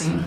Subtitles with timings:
[0.00, 0.24] Unboxing.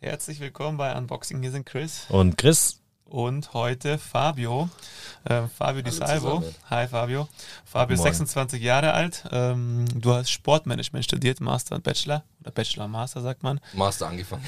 [0.00, 1.42] Herzlich willkommen bei Unboxing.
[1.42, 4.70] Hier sind Chris Und Chris, und heute Fabio.
[5.24, 6.36] Äh, Fabio Di Salvo.
[6.38, 6.54] zusammen.
[6.70, 7.28] Hi Fabio.
[7.66, 8.12] Fabio ist Moin.
[8.12, 9.24] 26 Jahre alt.
[9.30, 12.24] Ähm, du hast Sportmanagement studiert, Master und Bachelor.
[12.40, 13.60] Oder Bachelor und Master, sagt man.
[13.74, 14.44] Master angefangen.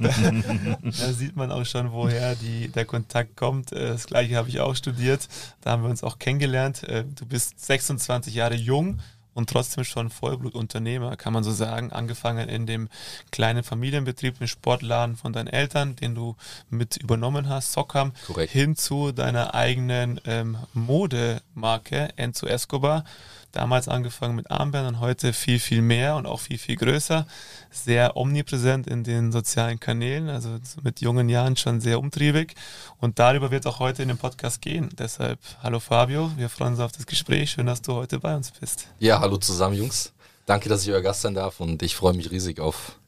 [0.00, 3.72] Da sieht man auch schon, woher die, der Kontakt kommt.
[3.72, 5.28] Äh, Das gleiche habe ich auch studiert.
[5.60, 6.84] Da haben wir uns auch kennengelernt.
[6.84, 9.00] Äh, Du bist 26 Jahre jung
[9.36, 11.92] und trotzdem schon Vollblutunternehmer, kann man so sagen.
[11.92, 12.88] Angefangen in dem
[13.30, 16.36] kleinen Familienbetrieb, im Sportladen von deinen Eltern, den du
[16.70, 18.12] mit übernommen hast, Sockham,
[18.48, 23.04] hin zu deiner eigenen ähm, Modemarke Enzo Escobar.
[23.52, 27.26] Damals angefangen mit Armbändern, heute viel, viel mehr und auch viel, viel größer.
[27.70, 32.54] Sehr omnipräsent in den sozialen Kanälen, also mit jungen Jahren schon sehr umtriebig.
[32.98, 34.90] Und darüber wird es auch heute in dem Podcast gehen.
[34.98, 37.52] Deshalb, hallo Fabio, wir freuen uns auf das Gespräch.
[37.52, 38.88] Schön, dass du heute bei uns bist.
[38.98, 40.12] Ja, hallo zusammen, Jungs.
[40.46, 42.98] Danke, dass ich euer Gast sein darf und ich freue mich riesig auf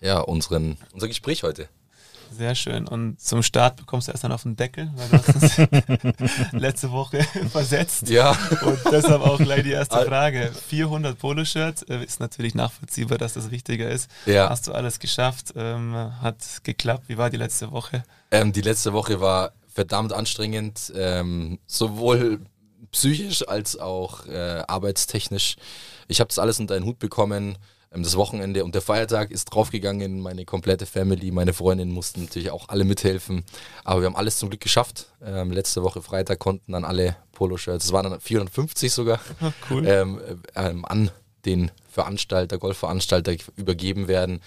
[0.00, 1.68] ja, unseren, unser Gespräch heute.
[2.36, 2.88] Sehr schön.
[2.88, 6.90] Und zum Start bekommst du erst dann auf den Deckel, weil du hast uns letzte
[6.90, 8.08] Woche versetzt.
[8.08, 8.30] Ja,
[8.62, 10.50] Und deshalb auch gleich die erste Frage.
[10.68, 14.10] 400 Poloshirts, äh, ist natürlich nachvollziehbar, dass das wichtiger ist.
[14.26, 14.48] Ja.
[14.48, 15.52] Hast du alles geschafft?
[15.56, 17.04] Ähm, hat geklappt.
[17.08, 18.02] Wie war die letzte Woche?
[18.30, 22.40] ähm, die letzte Woche war verdammt anstrengend, ähm, sowohl
[22.92, 25.56] psychisch als auch äh, arbeitstechnisch.
[26.08, 27.58] Ich habe das alles unter einen Hut bekommen.
[27.94, 30.20] Ähm, das Wochenende und der Feiertag ist draufgegangen.
[30.20, 33.44] Meine komplette Family, meine Freundin mussten natürlich auch alle mithelfen.
[33.84, 35.06] Aber wir haben alles zum Glück geschafft.
[35.24, 39.18] Ähm, letzte Woche Freitag konnten dann alle Poloshirts, es waren dann 450 sogar,
[39.70, 39.86] Cool.
[39.86, 40.20] ähm,
[40.54, 41.10] ähm, an
[41.44, 44.40] den Veranstalter, Golfveranstalter übergeben werden.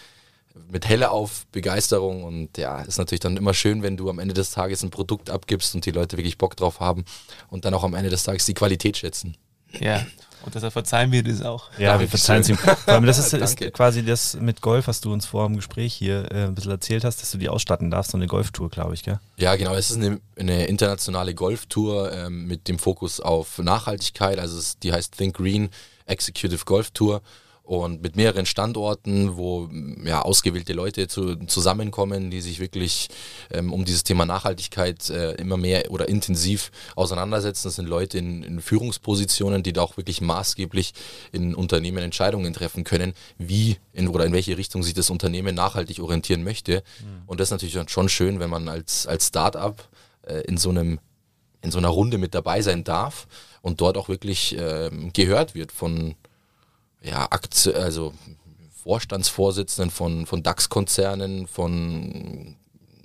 [0.72, 4.34] Mit Helle auf Begeisterung und ja, ist natürlich dann immer schön, wenn du am Ende
[4.34, 7.06] des Tages ein Produkt abgibst und die Leute wirklich Bock drauf haben
[7.50, 9.36] und dann auch am Ende des Tages die Qualität schätzen.
[9.80, 10.06] Ja.
[10.48, 11.72] Und deshalb verzeihen wir das auch.
[11.74, 12.10] ja, wir Dankeschön.
[12.10, 12.58] verzeihen es ihm.
[12.58, 15.94] Vor allem, das ist, ist quasi das mit Golf, was du uns vor dem Gespräch
[15.94, 18.94] hier äh, ein bisschen erzählt hast, dass du die ausstatten darfst, so eine Golftour, glaube
[18.94, 19.20] ich, gell?
[19.38, 19.74] Ja, genau.
[19.74, 24.40] Es ist eine, eine internationale Golftour ähm, mit dem Fokus auf Nachhaltigkeit.
[24.40, 25.70] Also es, die heißt Think Green
[26.06, 27.22] Executive Golf Tour
[27.68, 29.70] und mit mehreren Standorten, wo
[30.06, 33.10] ja, ausgewählte Leute zu, zusammenkommen, die sich wirklich
[33.52, 37.68] ähm, um dieses Thema Nachhaltigkeit äh, immer mehr oder intensiv auseinandersetzen.
[37.68, 40.94] Das sind Leute in, in Führungspositionen, die da auch wirklich maßgeblich
[41.34, 46.00] in Unternehmen Entscheidungen treffen können, wie in, oder in welche Richtung sich das Unternehmen nachhaltig
[46.00, 46.84] orientieren möchte.
[47.26, 49.90] Und das ist natürlich schon schön, wenn man als, als Start-up
[50.22, 51.00] äh, in so einem
[51.64, 53.28] in so einer Runde mit dabei sein darf
[53.62, 56.16] und dort auch wirklich ähm, gehört wird von
[57.02, 58.14] ja, Aktie, also
[58.84, 62.56] Vorstandsvorsitzenden von, von DAX-Konzernen, von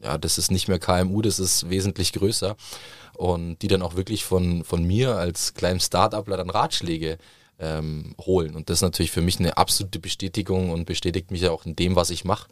[0.03, 2.57] ja, das ist nicht mehr KMU, das ist wesentlich größer.
[3.15, 7.19] Und die dann auch wirklich von, von mir als kleinem Start-upler dann Ratschläge
[7.59, 8.57] ähm, holen.
[8.57, 11.77] Und das ist natürlich für mich eine absolute Bestätigung und bestätigt mich ja auch in
[11.77, 12.49] dem, was ich mache,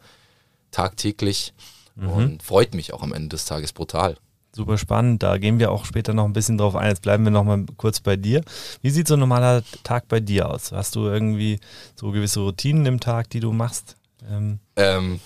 [0.71, 1.53] tagtäglich.
[1.95, 4.17] Und freut mich auch am Ende des Tages brutal.
[4.53, 5.23] Super spannend.
[5.23, 6.89] Da gehen wir auch später noch ein bisschen drauf ein.
[6.89, 8.43] Jetzt bleiben wir noch mal kurz bei dir.
[8.81, 10.71] Wie sieht so ein normaler Tag bei dir aus?
[10.71, 11.59] Hast du irgendwie
[11.95, 13.95] so gewisse Routinen im Tag, die du machst?
[14.29, 15.19] Ähm, Ähm,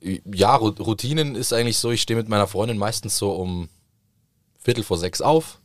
[0.00, 3.68] ja, Routinen ist eigentlich so, ich stehe mit meiner Freundin meistens so um
[4.60, 5.60] Viertel vor sechs auf.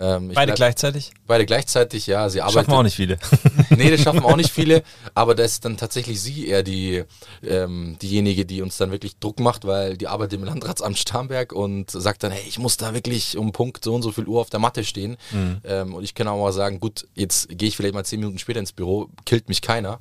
[0.00, 1.12] Ähm, ich beide bleib- gleichzeitig?
[1.26, 2.28] Beide gleichzeitig, ja.
[2.30, 2.62] Sie arbeitet.
[2.66, 3.18] Schaffen auch nicht viele.
[3.70, 4.82] Nee, das schaffen auch nicht viele,
[5.14, 7.04] aber da ist dann tatsächlich sie eher die,
[7.46, 11.90] ähm, diejenige, die uns dann wirklich Druck macht, weil die arbeitet im Landratsamt Starnberg und
[11.90, 14.50] sagt dann, hey, ich muss da wirklich um Punkt so und so viel Uhr auf
[14.50, 15.16] der Matte stehen.
[15.64, 18.38] Ähm, und ich kann auch mal sagen, gut, jetzt gehe ich vielleicht mal zehn Minuten
[18.38, 20.00] später ins Büro, killt mich keiner.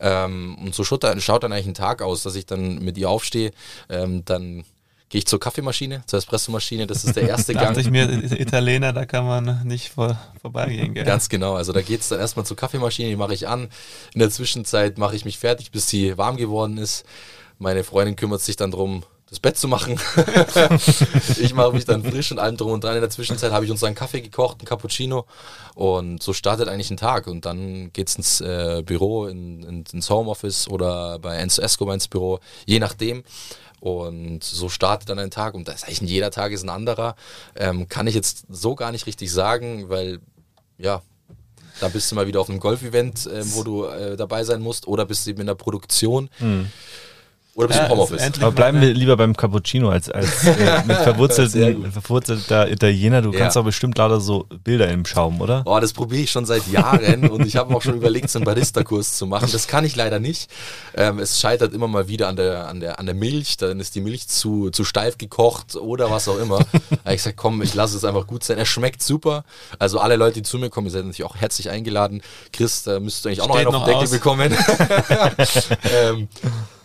[0.00, 2.96] Ähm, und so schaut dann, schaut dann eigentlich ein Tag aus, dass ich dann mit
[2.98, 3.52] ihr aufstehe,
[3.88, 4.64] ähm, dann
[5.12, 7.66] gehe ich zur Kaffeemaschine, zur Espressomaschine, das ist der erste Gang.
[7.66, 8.08] Dachte ich mir,
[8.40, 10.94] Italiener, da kann man nicht vor, vorbeigehen.
[10.94, 11.04] Gell?
[11.04, 11.54] Ganz genau.
[11.54, 13.68] Also da geht es dann erstmal zur Kaffeemaschine, die mache ich an.
[14.14, 17.04] In der Zwischenzeit mache ich mich fertig, bis sie warm geworden ist.
[17.58, 20.00] Meine Freundin kümmert sich dann drum, das Bett zu machen.
[21.38, 22.94] ich mache mich dann frisch und allem drum und dran.
[22.94, 25.26] In der Zwischenzeit habe ich uns einen Kaffee gekocht, einen Cappuccino.
[25.74, 27.26] Und so startet eigentlich ein Tag.
[27.26, 31.92] Und dann geht es ins äh, Büro, in, in, ins Homeoffice oder bei Enzo Escobar
[31.92, 33.24] ins Büro, je nachdem.
[33.82, 35.54] Und so startet dann ein Tag.
[35.54, 37.16] Und das ist eigentlich jeder Tag ist ein anderer.
[37.56, 40.20] Ähm, kann ich jetzt so gar nicht richtig sagen, weil
[40.78, 41.02] ja,
[41.80, 44.86] da bist du mal wieder auf einem Golf-Event, äh, wo du äh, dabei sein musst,
[44.86, 46.30] oder bist du eben in der Produktion.
[47.54, 48.22] Oder bist du im Homeoffice?
[48.22, 53.20] endlich Aber bleiben wir lieber beim Cappuccino als, als äh, mit verwurzelten, verwurzelter Italiener.
[53.20, 53.40] Du Ja.
[53.40, 55.62] kannst doch bestimmt lauter so Bilder im Schaum, oder?
[55.66, 58.46] Oh, das probiere ich schon seit Jahren und ich habe auch schon überlegt, so einen
[58.46, 59.50] Barista-Kurs zu machen.
[59.52, 60.50] Das kann ich leider nicht.
[60.96, 63.58] Ähm, es scheitert immer mal wieder an der, an, der, an der Milch.
[63.58, 66.56] Dann ist die Milch zu, zu steif gekocht oder was auch immer.
[66.60, 66.66] Habe
[67.04, 68.56] ich gesagt, komm, ich lasse es einfach gut sein.
[68.56, 69.44] Er schmeckt super.
[69.78, 72.22] Also alle Leute, die zu mir kommen, ihr seid natürlich auch herzlich eingeladen.
[72.50, 74.56] Chris, da müsstest du eigentlich auch noch Steht einen auf den noch Deckel bekommen.
[75.92, 76.28] ähm,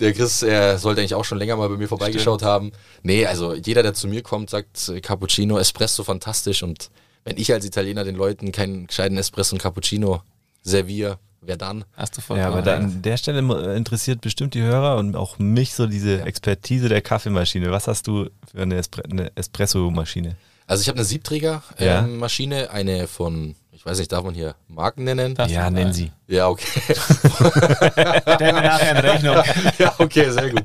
[0.02, 2.72] der Chris er sollte eigentlich auch schon länger mal bei mir vorbeigeschaut haben.
[3.04, 6.90] Nee, also jeder, der zu mir kommt, sagt äh, Cappuccino, Espresso fantastisch und
[7.24, 10.22] wenn ich als Italiener den Leuten keinen gescheiten Espresso und Cappuccino
[10.64, 11.84] serviere, wer dann?
[11.94, 15.38] Hast du vollkommen Ja, aber da, an der Stelle interessiert bestimmt die Hörer und auch
[15.38, 17.70] mich so diese Expertise der Kaffeemaschine.
[17.72, 20.36] Was hast du für eine, Espre eine Espresso-Maschine?
[20.68, 21.10] Also ich habe eine Ja.
[21.10, 23.56] Siebträger-Maschine, eine von,
[23.88, 25.34] weiß nicht, darf man hier Marken nennen?
[25.34, 26.12] Das- ja, nennen sie.
[26.28, 26.66] Ja, okay.
[26.94, 29.38] Stell mir nachher in Rechnung.
[29.78, 30.64] ja, okay, sehr gut.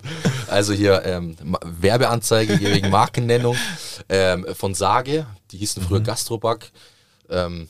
[0.48, 3.56] Also hier ähm, Werbeanzeige hier wegen Markennennung
[4.08, 6.72] ähm, von Sage, die hießen früher Gastroback.
[7.30, 7.68] Ähm,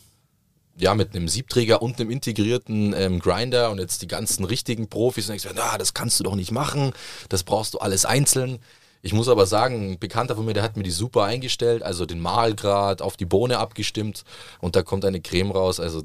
[0.78, 5.28] ja, mit einem Siebträger und einem integrierten ähm, Grinder und jetzt die ganzen richtigen Profis
[5.28, 6.93] und ich gesagt, na, das kannst du doch nicht machen,
[7.28, 8.58] das brauchst du alles einzeln.
[9.04, 12.06] Ich muss aber sagen, ein Bekannter von mir, der hat mir die super eingestellt, also
[12.06, 14.22] den Mahlgrad auf die Bohne abgestimmt
[14.60, 16.04] und da kommt eine Creme raus, also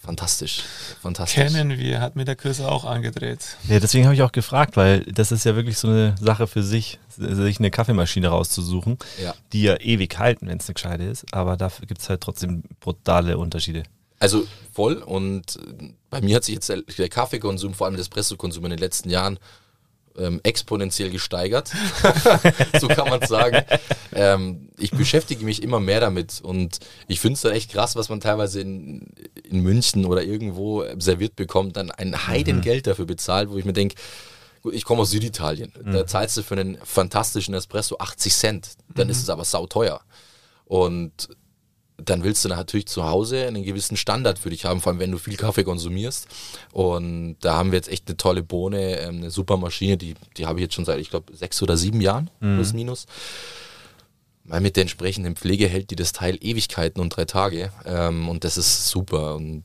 [0.00, 0.62] fantastisch,
[1.00, 1.36] fantastisch.
[1.52, 3.56] Kennen wir, hat mir der Chris auch angedreht.
[3.68, 6.64] Ja, deswegen habe ich auch gefragt, weil das ist ja wirklich so eine Sache für
[6.64, 9.34] sich, sich eine Kaffeemaschine rauszusuchen, Ja.
[9.52, 11.32] die ja ewig halten, wenn es eine gescheite ist.
[11.32, 13.84] Aber dafür gibt es halt trotzdem brutale Unterschiede.
[14.18, 18.02] Also voll und äh, bei mir hat sich jetzt der, der Kaffeekonsum, vor allem der
[18.02, 19.38] Espresso-Konsum in den letzten Jahren
[20.18, 21.70] ähm, exponentiell gesteigert.
[22.80, 23.64] so kann man sagen.
[24.14, 26.78] Ähm, ich beschäftige mich immer mehr damit und
[27.08, 29.06] ich finde es dann echt krass, was man teilweise in,
[29.44, 33.96] in München oder irgendwo serviert bekommt, dann ein Heidengeld dafür bezahlt, wo ich mir denke,
[34.70, 35.72] ich komme aus Süditalien.
[35.84, 38.70] Da zahlst du für einen fantastischen Espresso 80 Cent.
[38.94, 40.00] Dann ist es aber sauteuer.
[40.66, 41.28] Und
[42.04, 45.12] dann willst du natürlich zu Hause einen gewissen Standard für dich haben, vor allem wenn
[45.12, 46.26] du viel Kaffee konsumierst.
[46.72, 50.46] Und da haben wir jetzt echt eine tolle Bohne, ähm, eine super Maschine, die, die
[50.46, 53.06] habe ich jetzt schon seit, ich glaube, sechs oder sieben Jahren, plus minus.
[54.44, 57.72] Weil mit der entsprechenden Pflege hält die das Teil Ewigkeiten und drei Tage.
[57.84, 59.36] Ähm, und das ist super.
[59.36, 59.64] Und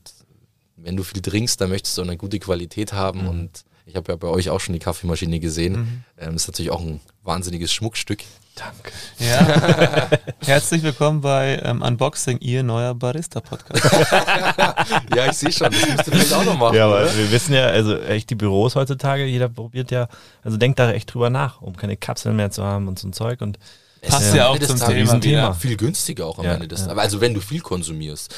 [0.76, 3.26] wenn du viel trinkst, dann möchtest du eine gute Qualität haben.
[3.26, 6.04] Und ich habe ja bei euch auch schon die Kaffeemaschine gesehen.
[6.18, 8.22] Ähm, ist natürlich auch ein wahnsinniges Schmuckstück.
[8.58, 8.90] Danke.
[9.20, 10.08] Ja.
[10.44, 13.84] Herzlich willkommen bei ähm, Unboxing, ihr neuer Barista-Podcast.
[15.14, 16.74] ja, ich sehe schon, das müsst ihr vielleicht auch noch machen.
[16.76, 17.16] Ja, aber oder?
[17.16, 20.08] wir wissen ja, also echt die Büros heutzutage, jeder probiert ja,
[20.42, 23.12] also denkt da echt drüber nach, um keine Kapseln mehr zu haben und so ein
[23.12, 23.40] Zeug.
[23.42, 23.58] Und
[24.00, 25.22] Es Passt ist ja am auch zum Thema Riesenthema.
[25.42, 25.54] wieder.
[25.54, 26.86] Viel günstiger auch am Ja, Ende des ja.
[26.88, 27.02] Tages.
[27.02, 28.34] Also wenn du viel konsumierst.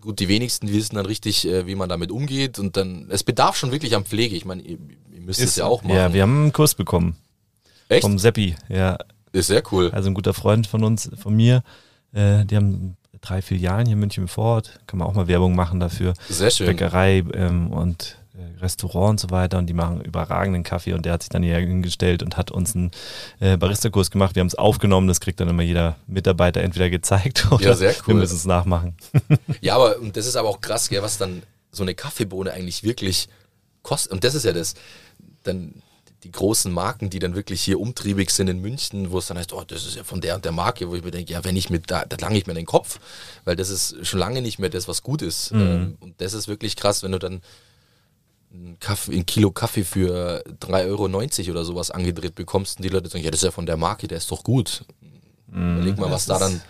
[0.00, 3.56] Gut, die wenigsten wissen dann richtig, äh, wie man damit umgeht und dann, es bedarf
[3.56, 4.34] schon wirklich an Pflege.
[4.34, 4.78] Ich meine, ihr,
[5.12, 5.94] ihr müsst Ist es ja auch machen.
[5.94, 7.14] ja, wir haben einen Kurs bekommen
[7.88, 8.02] Echt?
[8.02, 8.98] vom Seppi, ja,
[9.32, 9.90] Ist sehr cool.
[9.92, 11.62] also ein guter Freund von uns, von mir,
[12.12, 15.54] äh, die haben drei Filialen hier in München im Vorort, kann man auch mal Werbung
[15.54, 16.14] machen dafür.
[16.28, 16.66] Sehr schön.
[16.66, 21.12] Bäckerei ähm, und äh, Restaurant und so weiter und die machen überragenden Kaffee und der
[21.14, 22.90] hat sich dann hier hingestellt und hat uns einen
[23.40, 24.34] äh, Barista-Kurs gemacht.
[24.34, 27.92] Wir haben es aufgenommen, das kriegt dann immer jeder Mitarbeiter entweder gezeigt oder Ja, sehr
[27.94, 28.14] wir cool.
[28.14, 28.96] müssen es nachmachen.
[29.60, 32.82] Ja, aber und das ist aber auch krass, gell, was dann so eine Kaffeebohne eigentlich
[32.82, 33.28] wirklich
[33.82, 34.12] kostet.
[34.12, 34.74] Und das ist ja das,
[35.44, 35.74] dann
[36.24, 39.52] die großen Marken, die dann wirklich hier umtriebig sind in München, wo es dann heißt,
[39.52, 41.56] oh, das ist ja von der und der Marke, wo ich mir denke, ja, wenn
[41.56, 43.00] ich mit da, da lange ich mir den Kopf,
[43.44, 45.50] weil das ist schon lange nicht mehr das, was gut ist.
[45.52, 47.42] Ähm, und das ist wirklich krass, wenn du dann
[48.54, 50.88] ein, Kaffee, ein Kilo Kaffee für 3,90
[51.46, 53.76] Euro oder sowas angedreht bekommst und die Leute sagen, ja, das ist ja von der
[53.76, 54.84] Marke, der ist doch gut.
[55.50, 56.60] Überleg mal, was da dann,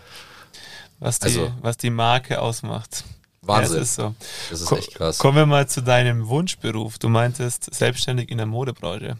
[0.98, 3.04] Was die, Also- was die Marke ausmacht.
[3.44, 3.76] Wahnsinn.
[3.76, 4.14] Ja, es ist so.
[4.50, 5.18] das ist Ko- echt krass.
[5.18, 6.98] Kommen wir mal zu deinem Wunschberuf.
[6.98, 9.16] Du meintest selbstständig in der Modebranche.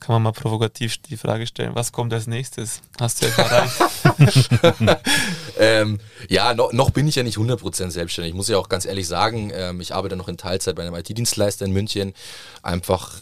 [0.00, 2.80] Kann man mal provokativ die Frage stellen, was kommt als nächstes?
[2.98, 4.50] Hast du etwa erreicht?
[5.58, 5.98] Ähm,
[6.30, 8.30] ja, no, noch bin ich ja nicht 100% selbstständig.
[8.30, 10.94] Ich muss ja auch ganz ehrlich sagen, ähm, ich arbeite noch in Teilzeit bei einem
[10.94, 12.14] IT-Dienstleister in München.
[12.62, 13.20] Einfach,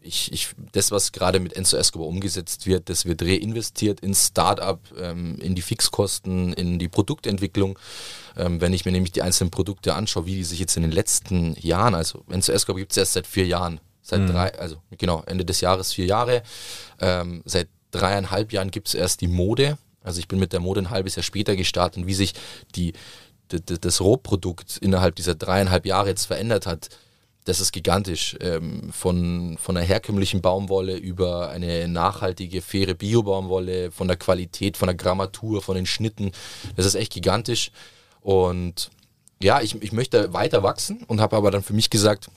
[0.00, 4.78] ich, ich, das, was gerade mit Enzo Escobar umgesetzt wird, das wird reinvestiert ins Startup,
[4.96, 7.78] ähm, in die Fixkosten, in die Produktentwicklung.
[8.36, 10.92] Ähm, wenn ich mir nämlich die einzelnen Produkte anschaue, wie die sich jetzt in den
[10.92, 15.22] letzten Jahren, also Enzo Escobar gibt es erst seit vier Jahren, seit drei, also genau,
[15.26, 16.42] Ende des Jahres vier Jahre.
[17.00, 19.78] Ähm, seit dreieinhalb Jahren gibt es erst die Mode.
[20.02, 22.34] Also ich bin mit der Mode ein halbes Jahr später gestartet und wie sich
[22.74, 22.92] die,
[23.50, 26.90] d- d- das Rohprodukt innerhalb dieser dreieinhalb Jahre jetzt verändert hat,
[27.44, 28.36] das ist gigantisch.
[28.40, 34.88] Ähm, von, von einer herkömmlichen Baumwolle über eine nachhaltige, faire Bio-Baumwolle, von der Qualität, von
[34.88, 36.32] der Grammatur, von den Schnitten.
[36.76, 37.70] Das ist echt gigantisch.
[38.24, 38.90] Und
[39.42, 42.30] ja, ich, ich möchte weiter wachsen und habe aber dann für mich gesagt,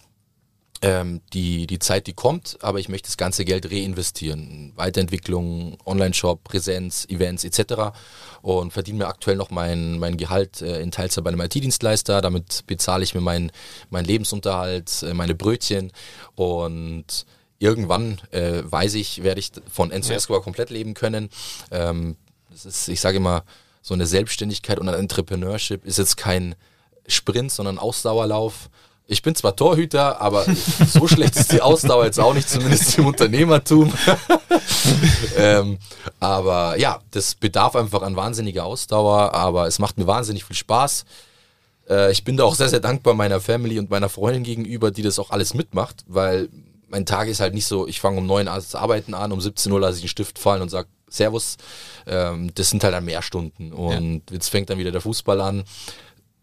[0.82, 4.74] ähm, die, die Zeit, die kommt, aber ich möchte das ganze Geld reinvestieren.
[4.76, 7.96] Weiterentwicklung, Online-Shop, Präsenz, Events etc.
[8.42, 12.22] Und verdiene mir aktuell noch mein, mein Gehalt äh, in Teilzeit bei einem IT-Dienstleister.
[12.22, 13.54] Damit bezahle ich mir meinen
[13.90, 15.94] mein Lebensunterhalt, äh, meine Brötchen
[16.36, 17.26] und
[17.60, 20.18] irgendwann äh, weiß ich, werde ich von Enzo ja.
[20.18, 21.30] Escobar komplett leben können.
[21.72, 22.18] Ähm,
[22.52, 23.46] das ist, ich sage immer,
[23.88, 26.56] so eine Selbstständigkeit und ein Entrepreneurship ist jetzt kein
[27.08, 28.70] Sprint, sondern Ausdauerlauf.
[29.06, 30.46] Ich bin zwar Torhüter, aber
[30.88, 33.94] so schlecht ist die Ausdauer jetzt auch nicht, zumindest im Unternehmertum.
[35.38, 35.78] ähm,
[36.20, 41.06] aber ja, das bedarf einfach an wahnsinniger Ausdauer, aber es macht mir wahnsinnig viel Spaß.
[41.90, 45.02] Äh, ich bin da auch sehr, sehr dankbar meiner Family und meiner Freundin gegenüber, die
[45.02, 46.50] das auch alles mitmacht, weil
[46.90, 49.72] mein Tag ist halt nicht so, ich fange um 9 Uhr Arbeiten an, um 17
[49.72, 51.58] Uhr lasse ich einen Stift fallen und sage Servus.
[52.06, 54.34] Ähm, das sind halt dann mehr Stunden und ja.
[54.34, 55.64] jetzt fängt dann wieder der Fußball an.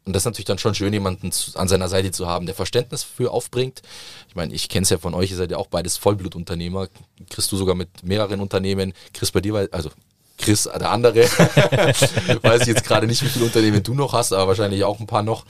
[0.07, 3.03] Und das ist natürlich dann schon schön, jemanden an seiner Seite zu haben, der Verständnis
[3.03, 3.81] für aufbringt.
[4.29, 6.89] Ich meine, ich kenne es ja von euch, ihr seid ja auch beides Vollblutunternehmer.
[7.31, 8.93] Kriegst du sogar mit mehreren Unternehmen.
[9.15, 9.91] Chris bei dir, also
[10.37, 11.23] Chris, der andere,
[12.43, 15.07] weiß ich jetzt gerade nicht, wie viele Unternehmen du noch hast, aber wahrscheinlich auch ein
[15.07, 15.47] paar noch.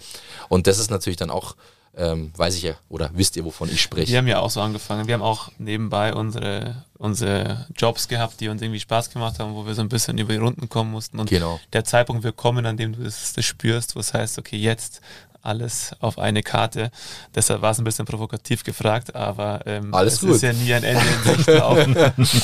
[0.49, 1.56] Und das ist natürlich dann auch
[1.96, 4.10] ähm, weiß ich ja, oder wisst ihr, wovon ich spreche?
[4.10, 5.06] Wir haben ja auch so angefangen.
[5.06, 9.64] Wir haben auch nebenbei unsere, unsere Jobs gehabt, die uns irgendwie Spaß gemacht haben, wo
[9.66, 11.20] wir so ein bisschen über die Runden kommen mussten.
[11.20, 11.60] Und genau.
[11.72, 15.00] der Zeitpunkt wird kommen, an dem du das, das spürst, wo es heißt, okay, jetzt
[15.44, 16.90] alles auf eine Karte.
[17.34, 20.30] Deshalb war es ein bisschen provokativ gefragt, aber ähm, alles es gut.
[20.30, 21.78] ist ja nie ein Ende in Sicht, auch,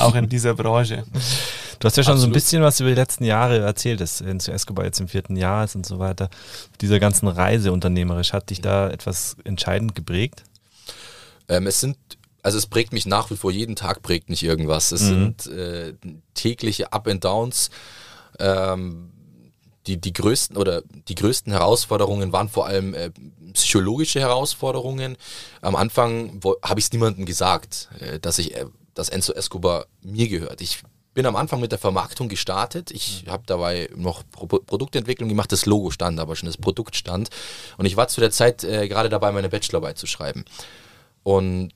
[0.00, 1.04] auch in dieser Branche.
[1.78, 2.20] Du hast ja schon Absolut.
[2.20, 5.36] so ein bisschen was über die letzten Jahre erzählt, dass Enzo Escobar jetzt im vierten
[5.36, 6.28] Jahr ist und so weiter.
[6.80, 10.44] Dieser ganzen Reise unternehmerisch, hat dich da etwas entscheidend geprägt?
[11.48, 11.96] Ähm, es sind
[12.42, 14.92] also es prägt mich nach wie vor, jeden Tag prägt mich irgendwas.
[14.92, 15.34] Es mhm.
[15.44, 15.94] sind äh,
[16.34, 17.70] tägliche Up and Downs.
[18.38, 19.10] Ähm,
[19.86, 23.10] die, die größten oder die größten Herausforderungen waren vor allem äh,
[23.52, 25.16] psychologische Herausforderungen.
[25.60, 30.28] Am Anfang habe ich es niemandem gesagt, äh, dass ich, äh, dass Enzo Escobar mir
[30.28, 30.60] gehört.
[30.60, 30.82] Ich
[31.14, 32.90] bin am Anfang mit der Vermarktung gestartet.
[32.90, 35.50] Ich habe dabei noch Pro Produktentwicklung gemacht.
[35.50, 37.30] Das Logo stand aber schon, das Produkt stand.
[37.78, 40.44] Und ich war zu der Zeit äh, gerade dabei, meine Bachelorarbeit zu schreiben.
[41.22, 41.72] Und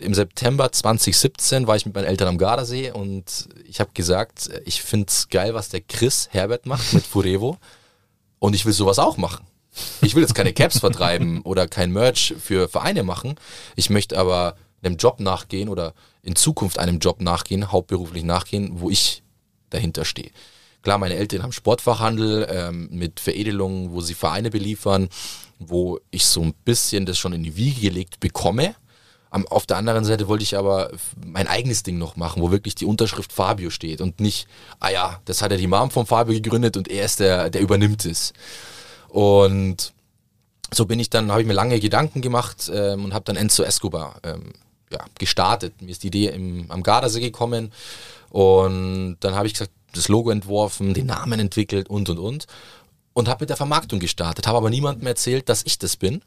[0.00, 4.82] im September 2017 war ich mit meinen Eltern am Gardasee und ich habe gesagt, ich
[4.82, 7.58] finde es geil, was der Chris Herbert macht mit Furevo
[8.38, 9.46] und ich will sowas auch machen.
[10.02, 13.36] Ich will jetzt keine Caps vertreiben oder kein Merch für Vereine machen.
[13.76, 18.90] Ich möchte aber einem Job nachgehen oder in Zukunft einem Job nachgehen, hauptberuflich nachgehen, wo
[18.90, 19.22] ich
[19.70, 20.30] dahinter stehe.
[20.82, 25.08] Klar, meine Eltern haben Sportfachhandel ähm, mit Veredelungen, wo sie Vereine beliefern,
[25.58, 28.74] wo ich so ein bisschen das schon in die Wiege gelegt bekomme
[29.50, 30.90] auf der anderen Seite wollte ich aber
[31.26, 34.46] mein eigenes Ding noch machen, wo wirklich die Unterschrift Fabio steht und nicht,
[34.78, 37.60] ah ja, das hat ja die Mom von Fabio gegründet und er ist der, der
[37.60, 38.32] übernimmt es.
[39.08, 39.92] Und
[40.72, 43.64] so bin ich dann, habe ich mir lange Gedanken gemacht ähm, und habe dann Enzo
[43.64, 44.52] Escobar ähm,
[44.92, 45.82] ja, gestartet.
[45.82, 47.72] Mir ist die Idee im, am Gardasee gekommen
[48.30, 52.46] und dann habe ich gesagt, das Logo entworfen, den Namen entwickelt und und und
[53.14, 56.22] und habe mit der Vermarktung gestartet, habe aber niemandem erzählt, dass ich das bin.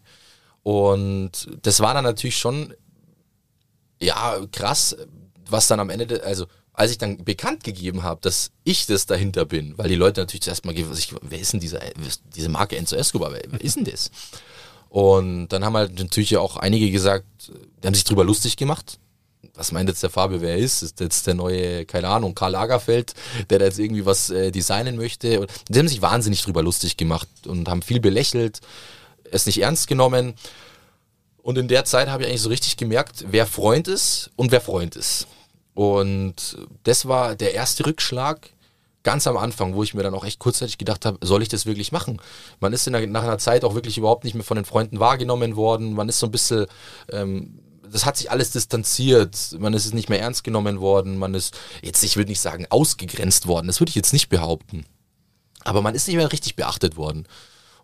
[0.64, 2.74] Und das war dann natürlich schon
[4.02, 4.96] ja, krass,
[5.50, 9.46] was dann am Ende, also als ich dann bekannt gegeben habe, dass ich das dahinter
[9.46, 11.80] bin, weil die Leute natürlich zuerst mal, wer ist denn dieser,
[12.36, 14.12] diese Marke Enzo Escobar, wer, wer ist denn das?
[14.90, 19.00] Und dann haben halt natürlich auch einige gesagt, die haben sich drüber lustig gemacht.
[19.56, 20.84] Was meint jetzt der Fabio, wer er ist?
[20.84, 23.14] Ist jetzt der neue, keine Ahnung, Karl Lagerfeld,
[23.50, 25.40] der da jetzt irgendwie was äh, designen möchte?
[25.42, 28.62] Und die haben sich wahnsinnig drüber lustig gemacht und haben viel belächelt,
[29.32, 30.36] es nicht ernst genommen.
[31.48, 34.60] Und in der Zeit habe ich eigentlich so richtig gemerkt, wer Freund ist und wer
[34.60, 35.28] Freund ist.
[35.76, 38.50] Und das war der erste Rückschlag
[39.02, 41.66] ganz am Anfang, wo ich mir dann auch echt kurzzeitig gedacht habe, soll ich das
[41.66, 42.20] wirklich machen?
[42.60, 45.56] Man ist der, nach einer Zeit auch wirklich überhaupt nicht mehr von den Freunden wahrgenommen
[45.56, 45.94] worden.
[45.94, 46.66] Man ist so ein bisschen,
[47.14, 49.56] ähm, das hat sich alles distanziert.
[49.58, 51.18] Man ist nicht mehr ernst genommen worden.
[51.18, 53.68] Man ist jetzt, ich würde nicht sagen, ausgegrenzt worden.
[53.68, 54.86] Das würde ich jetzt nicht behaupten.
[55.64, 57.26] Aber man ist nicht mehr richtig beachtet worden.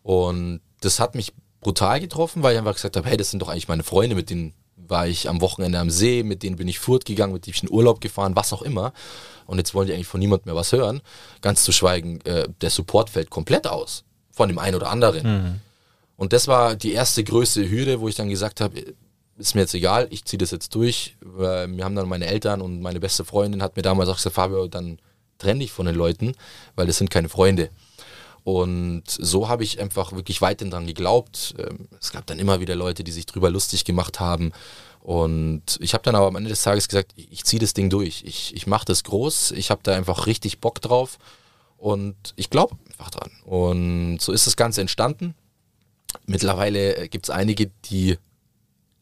[0.02, 1.32] Und das hat mich
[1.64, 4.30] brutal getroffen, weil ich einfach gesagt habe, hey, das sind doch eigentlich meine Freunde, mit
[4.30, 7.64] denen war ich am Wochenende am See, mit denen bin ich fortgegangen, mit denen ich
[7.64, 8.94] in Urlaub gefahren, was auch immer.
[9.46, 11.02] Und jetzt wollen die eigentlich von niemandem mehr was hören.
[11.42, 14.04] Ganz zu schweigen, äh, der Support fällt komplett aus.
[14.32, 15.24] Von dem einen oder anderen.
[15.24, 15.62] Mhm.
[16.18, 18.82] Und das war die erste größte Hürde, wo ich dann gesagt habe,
[19.38, 21.16] ist mir jetzt egal, ich ziehe das jetzt durch.
[21.22, 24.68] Wir haben dann meine Eltern und meine beste Freundin hat mir damals auch gesagt, Fabio,
[24.68, 25.00] dann
[25.38, 26.34] trenn dich von den Leuten,
[26.76, 27.70] weil das sind keine Freunde.
[28.44, 31.56] Und so habe ich einfach wirklich weiterhin dran geglaubt.
[31.58, 34.52] Ähm, es gab dann immer wieder Leute, die sich drüber lustig gemacht haben.
[35.00, 38.24] Und ich habe dann aber am Ende des Tages gesagt, ich ziehe das Ding durch.
[38.26, 39.52] Ich, ich mache das groß.
[39.52, 41.18] Ich habe da einfach richtig Bock drauf.
[41.78, 43.32] Und ich glaube einfach dran.
[43.46, 45.36] Und so ist das Ganze entstanden.
[46.26, 48.18] Mittlerweile gibt es einige, die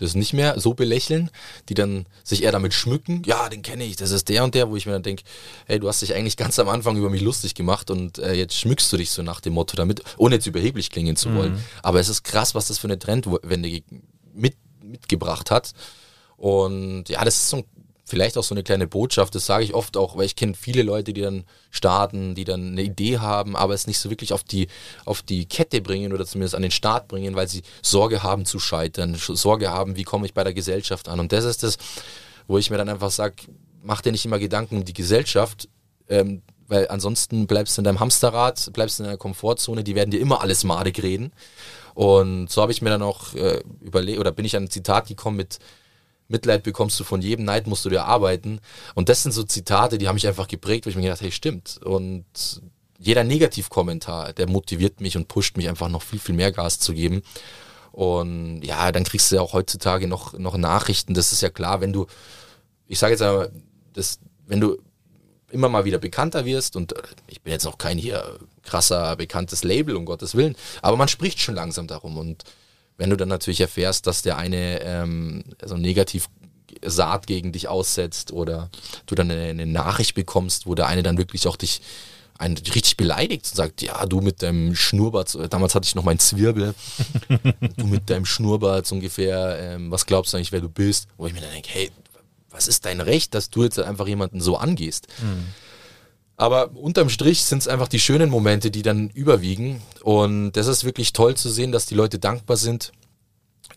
[0.02, 1.30] das nicht mehr so belächeln,
[1.70, 4.70] die dann sich eher damit schmücken, ja, den kenne ich, das ist der und der,
[4.70, 5.24] wo ich mir dann denke,
[5.68, 8.58] hey, du hast dich eigentlich ganz am Anfang über mich lustig gemacht und äh, jetzt
[8.58, 11.54] schmückst du dich so nach dem Motto damit, ohne jetzt überheblich klingen zu wollen.
[11.54, 11.64] Mhm.
[11.84, 13.82] Aber es ist krass, was das für eine Trendwende
[14.34, 15.72] mit, mitgebracht hat.
[16.38, 17.66] Und ja, das ist so ein
[18.12, 19.34] vielleicht auch so eine kleine Botschaft.
[19.36, 22.74] Das sage ich oft auch, weil ich kenne viele Leute, die dann starten, die dann
[22.74, 24.68] eine Idee haben, aber es nicht so wirklich auf die,
[25.06, 28.60] auf die Kette bringen oder zumindest an den Start bringen, weil sie Sorge haben zu
[28.60, 31.22] scheitern, Sorge haben, wie komme ich bei der Gesellschaft an.
[31.22, 31.78] Und das ist das,
[32.48, 33.36] wo ich mir dann einfach sage,
[33.82, 35.70] mach dir nicht immer Gedanken um die Gesellschaft,
[36.10, 40.20] ähm, weil ansonsten bleibst du in deinem Hamsterrad, bleibst in deiner Komfortzone, die werden dir
[40.20, 41.32] immer alles madig reden.
[41.94, 45.08] Und so habe ich mir dann auch äh, überlegt, oder bin ich an ein Zitat
[45.08, 45.60] gekommen mit,
[46.32, 48.60] Mitleid bekommst du von jedem, Neid musst du dir arbeiten.
[48.96, 51.32] Und das sind so Zitate, die haben mich einfach geprägt, wo ich mir gedacht, hey,
[51.32, 51.80] stimmt.
[51.84, 52.26] Und
[52.98, 56.94] jeder Negativkommentar, der motiviert mich und pusht mich einfach noch viel, viel mehr Gas zu
[56.94, 57.22] geben.
[57.92, 61.14] Und ja, dann kriegst du ja auch heutzutage noch, noch Nachrichten.
[61.14, 62.08] Das ist ja klar, wenn du,
[62.88, 63.52] ich sage jetzt einmal,
[63.94, 64.78] das, wenn du
[65.50, 66.94] immer mal wieder bekannter wirst und
[67.28, 71.40] ich bin jetzt noch kein hier krasser, bekanntes Label, um Gottes Willen, aber man spricht
[71.40, 72.46] schon langsam darum und
[73.02, 76.30] wenn du dann natürlich erfährst, dass der eine ähm, so negativ
[76.86, 78.70] Saat gegen dich aussetzt oder
[79.08, 81.82] du dann eine, eine, Nachricht bekommst, wo der eine dann wirklich auch dich
[82.38, 86.20] einen richtig beleidigt und sagt, ja, du mit deinem Schnurrbart, damals hatte ich noch meinen
[86.20, 86.76] Zwirbel,
[87.78, 91.08] du mit deinem Schnurrbart so ungefähr, ähm, was glaubst du eigentlich, wer du bist?
[91.18, 91.90] Wo ich mir dann denke, hey,
[92.52, 95.08] was ist dein Recht, dass du jetzt einfach jemanden so angehst?
[95.24, 95.48] Mhm.
[96.38, 99.82] Aber unterm Strich sind es einfach die schönen Momente, die dann überwiegen.
[100.02, 102.92] Und das ist wirklich toll zu sehen, dass die Leute dankbar sind.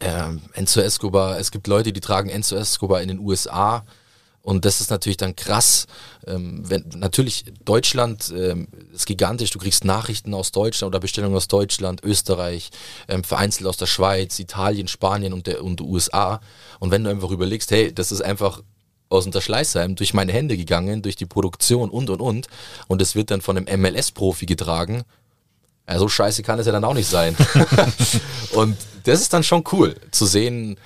[0.01, 3.85] Ähm, Enzo Escobar, es gibt Leute, die tragen Enzo Escobar in den USA.
[4.45, 5.87] Und das ist natürlich dann krass.
[6.27, 9.51] Ähm, wenn, natürlich, Deutschland ähm, ist gigantisch.
[9.51, 12.71] Du kriegst Nachrichten aus Deutschland oder Bestellungen aus Deutschland, Österreich,
[13.09, 16.41] ähm, vereinzelt aus der Schweiz, Italien, Spanien und der und USA.
[16.79, 18.61] Und wenn du einfach überlegst, hey, das ist einfach
[19.09, 22.49] aus Unterschleißheim durch meine Hände gegangen, durch die Produktion und und und.
[22.89, 25.03] Und es wird dann von einem MLS-Profi getragen.
[25.89, 27.37] Ja, so scheiße kann es ja dann auch nicht sein.
[28.53, 30.77] und das ist dann schon cool zu sehen,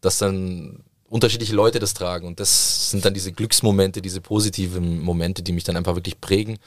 [0.00, 2.26] dass dann unterschiedliche Leute das tragen.
[2.26, 6.58] Und das sind dann diese Glücksmomente, diese positiven Momente, die mich dann einfach wirklich prägen.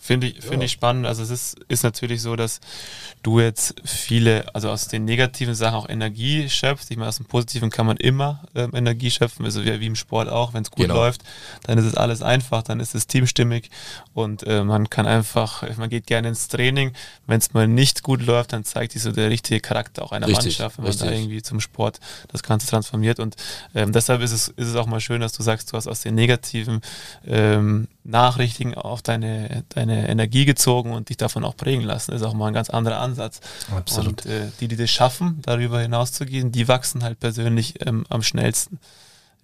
[0.00, 0.62] Finde ich, finde ja.
[0.62, 1.06] ich spannend.
[1.06, 2.60] Also es ist, ist natürlich so, dass
[3.22, 6.90] du jetzt viele, also aus den negativen Sachen auch Energie schöpfst.
[6.90, 9.96] Ich meine, aus dem Positiven kann man immer ähm, Energie schöpfen, also wie, wie im
[9.96, 10.54] Sport auch.
[10.54, 10.94] Wenn es gut genau.
[10.94, 11.24] läuft,
[11.64, 13.70] dann ist es alles einfach, dann ist es teamstimmig
[14.14, 16.92] und äh, man kann einfach, man geht gerne ins Training.
[17.26, 20.28] Wenn es mal nicht gut läuft, dann zeigt sich so der richtige Charakter auch einer
[20.28, 21.08] richtig, Mannschaft, wenn man richtig.
[21.08, 23.18] da irgendwie zum Sport das Ganze transformiert.
[23.18, 23.34] Und
[23.74, 26.02] ähm, deshalb ist es, ist es auch mal schön, dass du sagst, du hast aus
[26.02, 26.82] den negativen
[27.26, 32.10] ähm, Nachrichten auf deine, deine Energie gezogen und dich davon auch prägen lassen.
[32.10, 33.40] Das ist auch mal ein ganz anderer Ansatz.
[33.70, 34.24] Absolut.
[34.24, 38.06] Und äh, die, die das schaffen, darüber hinaus zu gehen, die wachsen halt persönlich ähm,
[38.08, 38.78] am schnellsten.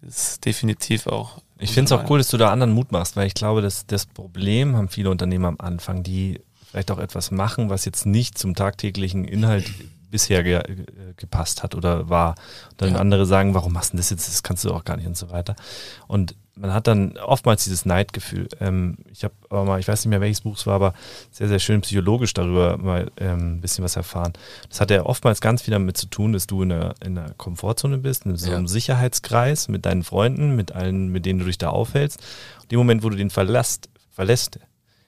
[0.00, 1.42] Das ist definitiv auch.
[1.58, 3.86] Ich finde es auch cool, dass du da anderen Mut machst, weil ich glaube, dass
[3.86, 8.36] das Problem haben viele Unternehmer am Anfang, die vielleicht auch etwas machen, was jetzt nicht
[8.36, 9.70] zum tagtäglichen Inhalt
[10.10, 10.62] bisher ge
[11.16, 12.30] gepasst hat oder war.
[12.70, 12.96] Und dann ja.
[12.96, 14.26] andere sagen, warum machst du das jetzt?
[14.26, 15.54] Das kannst du auch gar nicht und so weiter.
[16.06, 18.48] Und man hat dann oftmals dieses Neidgefühl.
[18.60, 20.94] Ähm, ich habe aber mal, ich weiß nicht mehr, welches Buch es war, aber
[21.30, 24.32] sehr, sehr schön psychologisch darüber mal ähm, ein bisschen was erfahren.
[24.68, 27.32] Das hat ja oftmals ganz viel damit zu tun, dass du in einer, in einer
[27.34, 28.68] Komfortzone bist, in so einem ja.
[28.68, 32.20] Sicherheitskreis mit deinen Freunden, mit allen, mit denen du dich da aufhältst.
[32.62, 34.60] Und dem Moment, wo du den verlässt, verlässt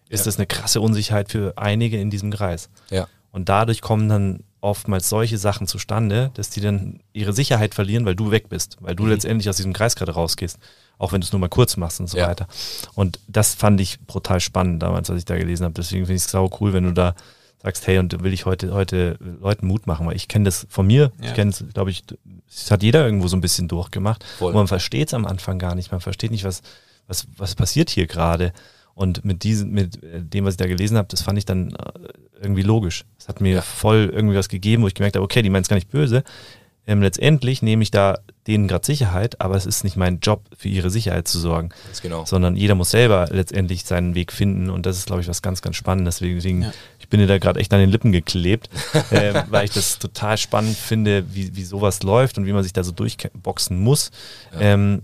[0.08, 0.24] ist ja.
[0.26, 2.70] das eine krasse Unsicherheit für einige in diesem Kreis.
[2.90, 3.08] Ja.
[3.30, 8.16] Und dadurch kommen dann oftmals solche Sachen zustande, dass die dann ihre Sicherheit verlieren, weil
[8.16, 9.10] du weg bist, weil du mhm.
[9.10, 10.58] letztendlich aus diesem Kreis gerade rausgehst
[10.98, 12.28] auch wenn du es nur mal kurz machst und so ja.
[12.28, 12.46] weiter.
[12.94, 15.74] Und das fand ich brutal spannend damals, als ich da gelesen habe.
[15.74, 17.14] Deswegen finde ich es sau cool, wenn du da
[17.62, 20.86] sagst, hey, und will ich heute, heute Leuten Mut machen, weil ich kenne das von
[20.86, 21.28] mir, ja.
[21.28, 24.24] ich kenne es, glaube ich, das hat jeder irgendwo so ein bisschen durchgemacht.
[24.38, 24.48] Voll.
[24.48, 25.90] Und man versteht es am Anfang gar nicht.
[25.90, 26.62] Man versteht nicht, was,
[27.06, 28.52] was, was passiert hier gerade.
[28.96, 32.08] Und mit diesem, mit dem, was ich da gelesen habe, das fand ich dann äh,
[32.40, 33.04] irgendwie logisch.
[33.18, 33.60] Es hat mir ja.
[33.60, 36.24] voll irgendwie was gegeben, wo ich gemerkt habe, okay, die meinen es gar nicht böse.
[36.86, 40.68] Ähm, letztendlich nehme ich da denen gerade Sicherheit, aber es ist nicht mein Job, für
[40.68, 41.70] ihre Sicherheit zu sorgen.
[42.00, 42.24] Genau.
[42.24, 45.60] Sondern jeder muss selber letztendlich seinen Weg finden und das ist, glaube ich, was ganz,
[45.60, 46.20] ganz Spannendes.
[46.20, 46.72] Deswegen, ja.
[46.98, 48.70] ich bin dir da gerade echt an den Lippen geklebt,
[49.10, 52.72] äh, weil ich das total spannend finde, wie, wie sowas läuft und wie man sich
[52.72, 54.10] da so durchboxen muss,
[54.54, 54.60] ja.
[54.60, 55.02] ähm,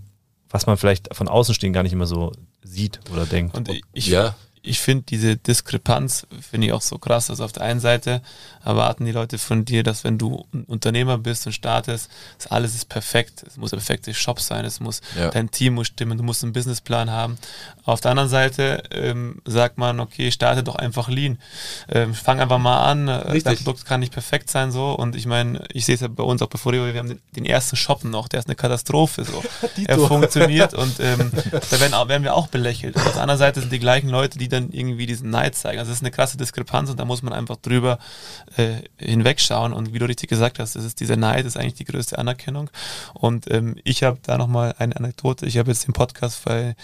[0.53, 3.57] was man vielleicht von außen stehen gar nicht immer so sieht oder denkt.
[3.57, 4.35] Und ich, ja.
[4.65, 7.29] Ich finde diese Diskrepanz, finde ich auch so krass.
[7.29, 8.21] Also auf der einen Seite
[8.63, 12.73] erwarten die Leute von dir, dass wenn du ein Unternehmer bist und startest, dass alles
[12.73, 13.43] ist perfekt.
[13.45, 15.29] Es muss der perfekte Shop sein, es muss, ja.
[15.31, 17.37] dein Team muss stimmen, du musst einen Businessplan haben.
[17.83, 21.39] Auf der anderen Seite ähm, sagt man, okay, starte doch einfach lean.
[21.89, 23.43] Ähm, fang einfach mal an, äh, Richtig.
[23.43, 24.93] dein Produkt kann nicht perfekt sein so.
[24.93, 27.21] Und ich meine, ich sehe es ja bei uns auch bei Forio, wir haben den,
[27.35, 29.43] den, ersten Shop noch, der ist eine Katastrophe so.
[29.87, 32.95] er funktioniert und ähm, da werden, werden wir auch belächelt.
[32.95, 35.79] Und auf der anderen Seite sind die gleichen Leute, die dann irgendwie diesen Neid zeigen.
[35.79, 37.99] Also es ist eine krasse Diskrepanz und da muss man einfach drüber
[38.55, 39.73] äh, hinwegschauen.
[39.73, 42.69] Und wie du richtig gesagt hast, das ist dieser Neid ist eigentlich die größte Anerkennung.
[43.13, 45.45] Und ähm, ich habe da nochmal eine Anekdote.
[45.45, 46.75] Ich habe jetzt den Podcast bei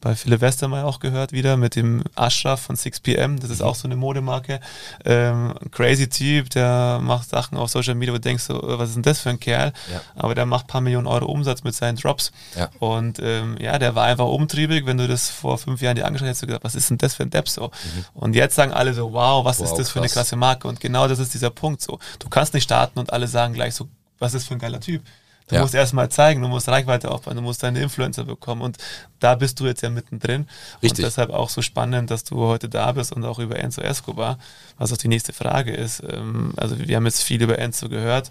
[0.00, 3.40] bei Philipp Westermeier auch gehört wieder mit dem Ashraf von 6pm.
[3.40, 3.66] Das ist mhm.
[3.66, 4.60] auch so eine Modemarke.
[5.04, 8.94] Ähm, crazy Typ, der macht Sachen auf Social Media, wo du denkst, so, was ist
[8.94, 9.72] denn das für ein Kerl?
[9.92, 10.00] Ja.
[10.14, 12.32] Aber der macht ein paar Millionen Euro Umsatz mit seinen Drops.
[12.56, 12.70] Ja.
[12.78, 14.86] Und ähm, ja, der war einfach umtriebig.
[14.86, 17.14] Wenn du das vor fünf Jahren dir angeschaut hättest, du gesagt, was ist denn das
[17.14, 17.66] für ein Depp so?
[17.66, 18.04] Mhm.
[18.14, 20.68] Und jetzt sagen alle so, wow, was wow, ist das für eine krasse Marke?
[20.68, 21.98] Und genau das ist dieser Punkt so.
[22.18, 25.02] Du kannst nicht starten und alle sagen gleich so, was ist für ein geiler Typ?
[25.48, 25.62] Du ja.
[25.62, 28.62] musst erstmal zeigen, du musst Reichweite aufbauen, du musst deine Influencer bekommen.
[28.62, 28.76] Und
[29.18, 30.46] da bist du jetzt ja mittendrin.
[30.82, 30.90] Richtig.
[30.90, 34.38] Und deshalb auch so spannend, dass du heute da bist und auch über Enzo Escobar,
[34.76, 36.02] was auch die nächste Frage ist.
[36.08, 38.30] Ähm, also wir haben jetzt viel über Enzo gehört.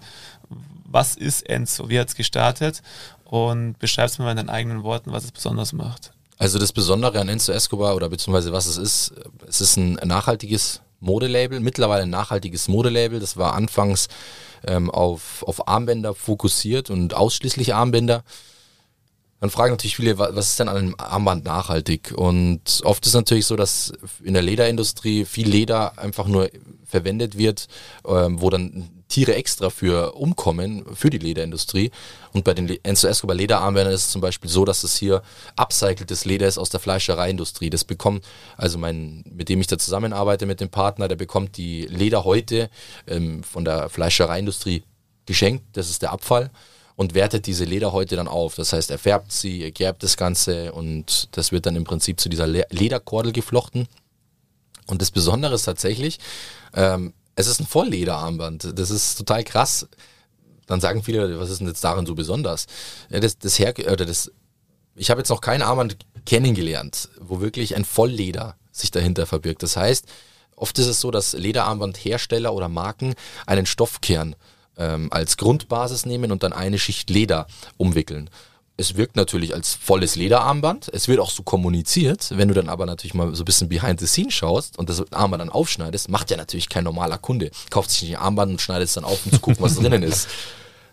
[0.84, 1.88] Was ist Enzo?
[1.88, 2.82] Wie hat es gestartet?
[3.24, 6.12] Und beschreibst mir mal in deinen eigenen Worten, was es besonders macht.
[6.38, 9.12] Also das Besondere an Enzo Escobar oder beziehungsweise was es ist,
[9.46, 13.18] es ist ein nachhaltiges Modelabel, mittlerweile ein nachhaltiges Modelabel.
[13.18, 14.08] Das war anfangs
[14.66, 18.24] ähm, auf, auf Armbänder fokussiert und ausschließlich Armbänder.
[19.40, 22.12] Dann fragen natürlich viele, was ist denn an einem Armband nachhaltig?
[22.16, 23.92] Und oft ist es natürlich so, dass
[24.24, 26.50] in der Lederindustrie viel Leder einfach nur
[26.84, 27.68] verwendet wird,
[28.06, 31.90] ähm, wo dann Tiere extra für umkommen, für die Lederindustrie.
[32.32, 35.22] Und bei den Enzo Escobar Lederarmbändern ist es zum Beispiel so, dass es hier
[35.56, 37.70] upcycledes Leder ist aus der Fleischereiindustrie.
[37.70, 38.24] Das bekommt,
[38.56, 42.70] also mein, mit dem ich da zusammenarbeite mit dem Partner, der bekommt die Lederhäute
[43.06, 44.82] ähm, von der Fleischereiindustrie
[45.26, 45.64] geschenkt.
[45.72, 46.50] Das ist der Abfall
[46.98, 48.56] und wertet diese Lederhäute dann auf.
[48.56, 52.18] Das heißt, er färbt sie, er gerbt das Ganze und das wird dann im Prinzip
[52.18, 53.86] zu dieser Lederkordel geflochten.
[54.88, 56.18] Und das Besondere ist tatsächlich,
[56.74, 58.72] ähm, es ist ein Volllederarmband.
[58.76, 59.86] Das ist total krass.
[60.66, 62.66] Dann sagen viele, was ist denn jetzt daran so besonders?
[63.10, 64.32] Das, das Her oder das,
[64.96, 69.62] ich habe jetzt noch kein Armband kennengelernt, wo wirklich ein Vollleder sich dahinter verbirgt.
[69.62, 70.06] Das heißt,
[70.56, 73.14] oft ist es so, dass Lederarmbandhersteller oder Marken
[73.46, 74.34] einen Stoffkern
[74.76, 77.46] ähm, als Grundbasis nehmen und dann eine Schicht Leder
[77.76, 78.30] umwickeln.
[78.80, 80.88] Es wirkt natürlich als volles Lederarmband.
[80.92, 82.28] Es wird auch so kommuniziert.
[82.30, 85.12] Wenn du dann aber natürlich mal so ein bisschen behind the scenes schaust und das
[85.12, 87.50] Armband dann aufschneidest, macht ja natürlich kein normaler Kunde.
[87.70, 90.04] Kauft sich nicht ein Armband und schneidet es dann auf, um zu gucken, was drinnen
[90.04, 90.28] ist.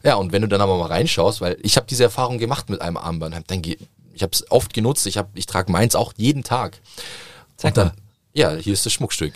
[0.01, 2.81] Ja, und wenn du dann aber mal reinschaust, weil ich habe diese Erfahrung gemacht mit
[2.81, 3.35] einem Armband.
[3.51, 5.05] Ich habe es oft genutzt.
[5.05, 6.81] Ich, hab, ich trage meins auch jeden Tag.
[7.55, 7.91] Zeig dann,
[8.33, 9.33] ja, hier ist das Schmuckstück.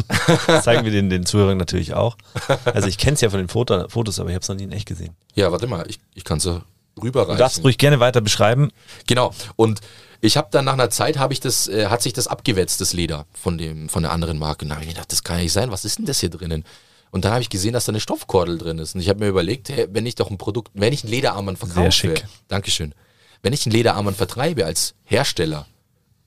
[0.62, 2.16] zeigen wir den, den Zuhörern natürlich auch.
[2.64, 4.64] Also ich kenne es ja von den Foto, Fotos, aber ich habe es noch nie
[4.64, 5.14] in echt gesehen.
[5.34, 6.62] Ja, warte mal, ich, ich kann es so
[7.00, 7.36] rüberreichen.
[7.36, 8.70] Du darfst ruhig gerne weiter beschreiben.
[9.06, 9.32] Genau.
[9.56, 9.80] Und
[10.20, 12.92] ich habe dann nach einer Zeit habe ich das, äh, hat sich das abgewetzt, das
[12.92, 14.64] Leder von dem, von der anderen Marke.
[14.64, 15.70] Und da habe ich mir gedacht, das kann ja nicht sein.
[15.70, 16.64] Was ist denn das hier drinnen?
[17.10, 18.94] Und dann habe ich gesehen, dass da eine Stoffkordel drin ist.
[18.94, 21.58] Und ich habe mir überlegt, hey, wenn ich doch ein Produkt, wenn ich ein Lederarmband
[21.58, 22.24] verkaufe, Sehr schick.
[22.48, 22.94] Dankeschön.
[23.42, 25.66] Wenn ich ein Lederarmband vertreibe als Hersteller,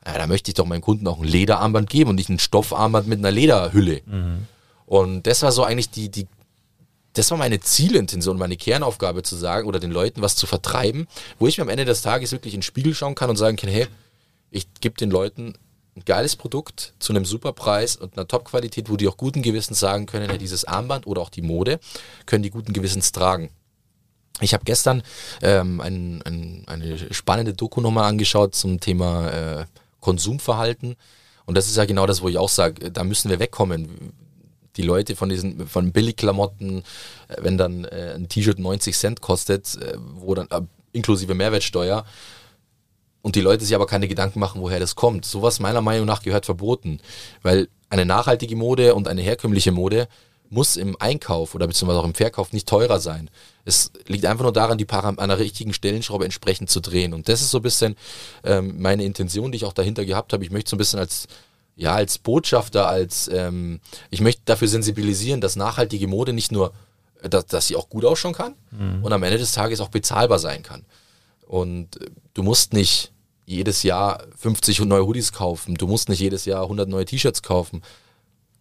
[0.06, 3.08] ja, da möchte ich doch meinen Kunden auch ein Lederarmband geben und nicht ein Stoffarmband
[3.08, 4.02] mit einer Lederhülle.
[4.06, 4.48] Mhm.
[4.86, 6.28] Und das war so eigentlich die, die,
[7.16, 11.08] das war meine Zielintention, meine Kernaufgabe zu sagen oder den Leuten was zu vertreiben,
[11.40, 13.58] wo ich mir am Ende des Tages wirklich in den Spiegel schauen kann und sagen
[13.58, 13.88] kann, hey,
[14.52, 15.56] ich gebe den Leuten
[15.96, 19.80] ein geiles Produkt zu einem super Preis und einer Top-Qualität, wo die auch guten Gewissens
[19.80, 21.80] sagen können, hey, dieses Armband oder auch die Mode
[22.26, 23.50] können die guten Gewissens tragen.
[24.42, 25.02] Ich habe gestern
[25.42, 29.66] ähm, ein, ein, eine spannende Doku nochmal angeschaut zum Thema äh,
[30.02, 30.98] Konsumverhalten.
[31.46, 34.14] Und das ist ja genau das, wo ich auch sage, da müssen wir wegkommen.
[34.78, 36.80] Die Leute von diesen von Billigklamotten,
[37.28, 40.62] äh, wenn dann äh, ein T-Shirt 90 Cent kostet, äh, wo dann äh,
[40.92, 42.06] inklusive Mehrwertsteuer,
[43.22, 45.26] und die Leute sich aber keine Gedanken machen, woher das kommt.
[45.26, 47.00] Sowas meiner Meinung nach gehört verboten,
[47.42, 50.08] weil eine nachhaltige Mode und eine herkömmliche Mode
[50.50, 53.32] muss im Einkauf oder beziehungsweise auch im Verkauf nicht teurer sein.
[53.66, 57.14] Es liegt einfach nur daran, die Param an der richtigen Stellenschraube entsprechend zu drehen.
[57.14, 57.96] Und das ist so ein bisschen
[58.44, 60.44] ähm, meine Intention, die ich auch dahinter gehabt habe.
[60.44, 61.28] Ich möchte so ein bisschen als
[61.76, 66.74] ja, als Botschafter, als ähm, ich möchte dafür sensibilisieren, dass nachhaltige Mode nicht nur,
[67.22, 69.04] dass, dass sie auch gut ausschauen kann mhm.
[69.04, 70.86] und am Ende des Tages auch bezahlbar sein kann.
[71.46, 73.12] Und äh, du musst nicht
[73.46, 77.84] jedes Jahr 50 neue Hoodies kaufen, du musst nicht jedes Jahr 100 neue T-Shirts kaufen.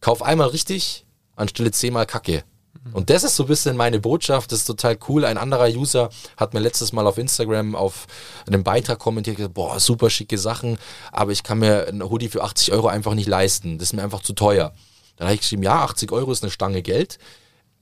[0.01, 2.45] Kauf einmal richtig, anstelle zehnmal Kacke.
[2.93, 5.25] Und das ist so ein bisschen meine Botschaft, das ist total cool.
[5.25, 8.07] Ein anderer User hat mir letztes Mal auf Instagram auf
[8.47, 10.77] einem Beitrag kommentiert, gesagt, boah, super schicke Sachen,
[11.11, 13.79] aber ich kann mir ein Hoodie für 80 Euro einfach nicht leisten.
[13.79, 14.75] Das ist mir einfach zu teuer.
[15.17, 17.19] Dann habe ich geschrieben, ja, 80 Euro ist eine Stange Geld,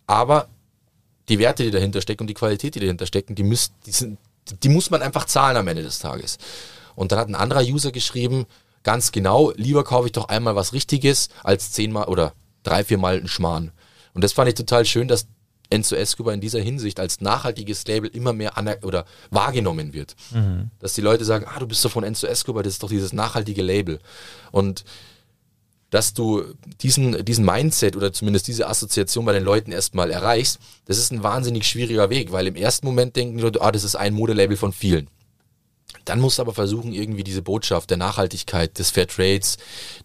[0.07, 0.49] aber
[1.29, 4.19] die Werte, die dahinter stecken und die Qualität, die dahinter stecken, die, müsst, die, sind,
[4.63, 6.39] die muss man einfach zahlen am Ende des Tages.
[6.95, 8.47] Und dann hat ein anderer User geschrieben,
[8.83, 13.29] ganz genau, lieber kaufe ich doch einmal was Richtiges als zehnmal oder drei, viermal einen
[13.29, 13.73] Schmarrn.
[14.15, 15.27] Und das fand ich total schön, dass
[15.71, 20.15] Enzo Escobar in dieser Hinsicht als nachhaltiges Label immer mehr oder wahrgenommen wird.
[20.33, 20.71] Mhm.
[20.81, 23.13] Dass die Leute sagen, ah, du bist doch von Enzo Escobar, das ist doch dieses
[23.13, 23.99] nachhaltige Label.
[24.51, 24.85] Und
[25.91, 26.45] dass du
[26.81, 31.23] diesen, diesen Mindset oder zumindest diese Assoziation bei den Leuten erstmal erreichst, das ist ein
[31.23, 34.57] wahnsinnig schwieriger Weg, weil im ersten Moment denken die Leute, ah, das ist ein Modelabel
[34.57, 35.09] von vielen.
[36.05, 39.59] Dann musst du aber versuchen, irgendwie diese Botschaft der Nachhaltigkeit, des Fairtrades,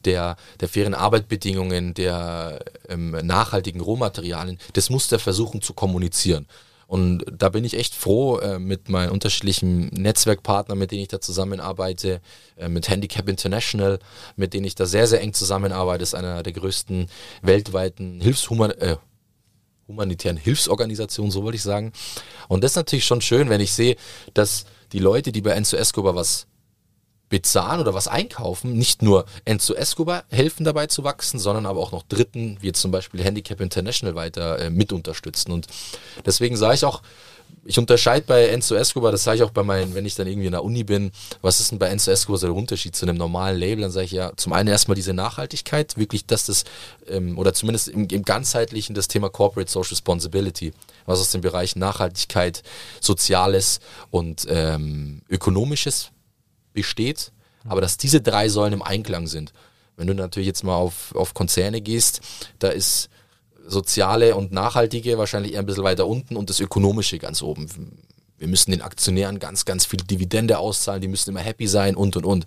[0.06, 6.48] der, der fairen Arbeitsbedingungen, der ähm, nachhaltigen Rohmaterialien, das musst du versuchen zu kommunizieren.
[6.88, 11.20] Und da bin ich echt froh äh, mit meinen unterschiedlichen Netzwerkpartnern, mit denen ich da
[11.20, 12.22] zusammenarbeite,
[12.56, 14.00] äh, mit Handicap International,
[14.38, 16.04] mit denen ich da sehr, sehr eng zusammenarbeite.
[16.04, 17.08] Ist einer der größten
[17.42, 18.96] weltweiten Hilfshuman äh,
[19.88, 21.92] humanitären Hilfsorganisationen, so wollte ich sagen.
[22.48, 23.98] Und das ist natürlich schon schön, wenn ich sehe,
[24.34, 26.48] dass die Leute, die bei Enzo Escobar was
[27.30, 31.92] bezahlen oder was einkaufen, nicht nur Enzo Escobar helfen dabei zu wachsen, sondern aber auch
[31.92, 35.52] noch Dritten, wie zum Beispiel Handicap International weiter äh, mit unterstützen.
[35.52, 35.68] Und
[36.26, 37.02] deswegen sage ich auch,
[37.68, 40.46] ich unterscheide bei Enzo Escobar, das sage ich auch bei meinen, wenn ich dann irgendwie
[40.46, 43.18] in der Uni bin, was ist denn bei Enzo Escobar so der Unterschied zu einem
[43.18, 43.82] normalen Label?
[43.82, 46.64] Dann sage ich ja, zum einen erstmal diese Nachhaltigkeit, wirklich, dass das,
[47.10, 50.72] ähm, oder zumindest im, im ganzheitlichen das Thema Corporate Social Responsibility,
[51.06, 52.64] was aus dem Bereich Nachhaltigkeit,
[53.02, 56.12] Soziales und ähm, Ökonomisches
[56.72, 57.34] besteht,
[57.66, 59.52] aber dass diese drei Säulen im Einklang sind.
[59.98, 62.22] Wenn du natürlich jetzt mal auf, auf Konzerne gehst,
[62.60, 63.10] da ist
[63.68, 67.68] soziale und nachhaltige wahrscheinlich eher ein bisschen weiter unten und das ökonomische ganz oben.
[68.38, 72.16] Wir müssen den Aktionären ganz, ganz viel Dividende auszahlen, die müssen immer happy sein und
[72.16, 72.46] und und.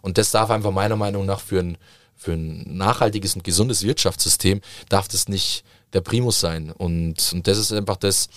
[0.00, 1.78] Und das darf einfach meiner Meinung nach für ein,
[2.16, 6.70] für ein nachhaltiges und gesundes Wirtschaftssystem darf das nicht der Primus sein.
[6.70, 8.28] Und, und das ist einfach das,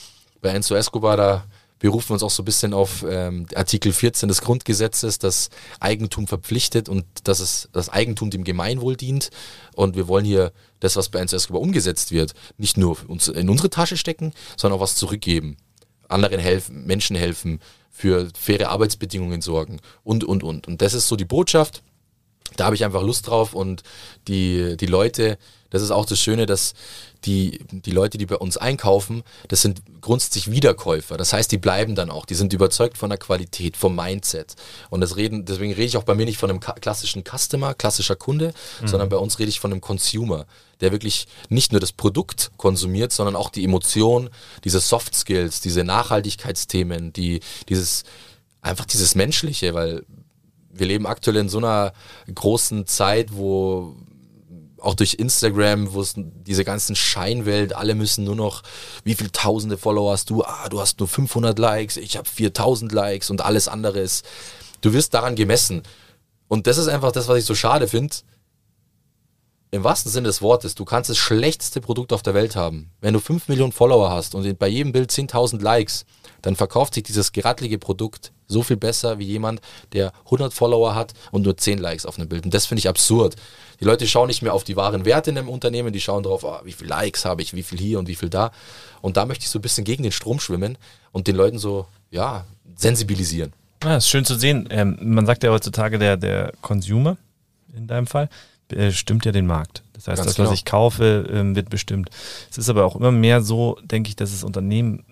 [0.42, 1.46] bei Enzo Escobar, da
[1.82, 6.88] berufen uns auch so ein bisschen auf ähm, Artikel 14 des Grundgesetzes, das Eigentum verpflichtet
[6.88, 9.32] und dass es das Eigentum dem Gemeinwohl dient.
[9.76, 13.50] Und wir wollen hier das, was bei Enzo Escobar umgesetzt wird, nicht nur uns in
[13.50, 15.58] unsere Tasche stecken, sondern auch was zurückgeben.
[16.08, 20.68] Anderen helfen, Menschen helfen, für faire Arbeitsbedingungen sorgen und, und, und.
[20.68, 21.84] Und das ist so die Botschaft.
[22.58, 23.84] Da habe ich einfach Lust drauf und
[24.28, 25.38] die, die Leute,
[25.70, 26.74] das ist auch das Schöne, dass
[27.26, 31.18] die, die Leute, die bei uns einkaufen, das sind grundsätzlich Wiederkäufer.
[31.18, 32.26] Das heißt, die bleiben dann auch.
[32.26, 34.56] Die sind überzeugt von der Qualität, vom Mindset.
[34.90, 38.16] Und das reden, deswegen rede ich auch bei mir nicht von einem klassischen Customer, klassischer
[38.16, 38.88] Kunde, mhm.
[38.88, 40.46] sondern bei uns rede ich von einem Consumer,
[40.82, 44.30] der wirklich nicht nur das Produkt konsumiert, sondern auch die Emotion,
[44.64, 48.04] diese Soft Skills, diese Nachhaltigkeitsthemen, die, dieses,
[48.62, 50.04] einfach dieses Menschliche, weil
[50.74, 51.94] wir leben aktuell in so einer
[52.34, 53.96] großen Zeit, wo
[54.82, 58.64] auch durch Instagram, wo es diese ganzen Scheinwelt, alle müssen nur noch,
[59.04, 60.44] wie viele tausende Follower hast du?
[60.44, 64.26] Ah, du hast nur 500 Likes, ich habe 4000 Likes und alles andere ist,
[64.82, 65.84] du wirst daran gemessen.
[66.48, 68.16] Und das ist einfach das, was ich so schade finde.
[69.74, 72.92] Im wahrsten Sinne des Wortes, du kannst das schlechteste Produkt auf der Welt haben.
[73.00, 76.06] Wenn du 5 Millionen Follower hast und bei jedem Bild 10.000 Likes,
[76.42, 79.62] dann verkauft sich dieses geradlige Produkt so viel besser wie jemand,
[79.94, 82.44] der 100 Follower hat und nur 10 Likes auf einem Bild.
[82.44, 83.38] Und das finde ich absurd.
[83.80, 86.44] Die Leute schauen nicht mehr auf die wahren Werte in einem Unternehmen, die schauen darauf,
[86.44, 88.52] oh, wie viele Likes habe ich, wie viel hier und wie viel da.
[89.00, 90.78] Und da möchte ich so ein bisschen gegen den Strom schwimmen
[91.14, 92.44] und den Leuten so, ja,
[92.76, 93.54] sensibilisieren.
[93.82, 94.68] Ja, ist schön zu sehen.
[94.70, 97.16] Ähm, man sagt ja heutzutage, der, der Consumer
[97.74, 98.28] in deinem Fall
[98.76, 99.84] bestimmt ja den Markt.
[99.94, 100.54] Das heißt, Ganz das, was genau.
[100.54, 102.10] ich kaufe, ähm, wird bestimmt.
[102.50, 105.04] Es ist aber auch immer mehr so, denke ich, dass es Unternehmen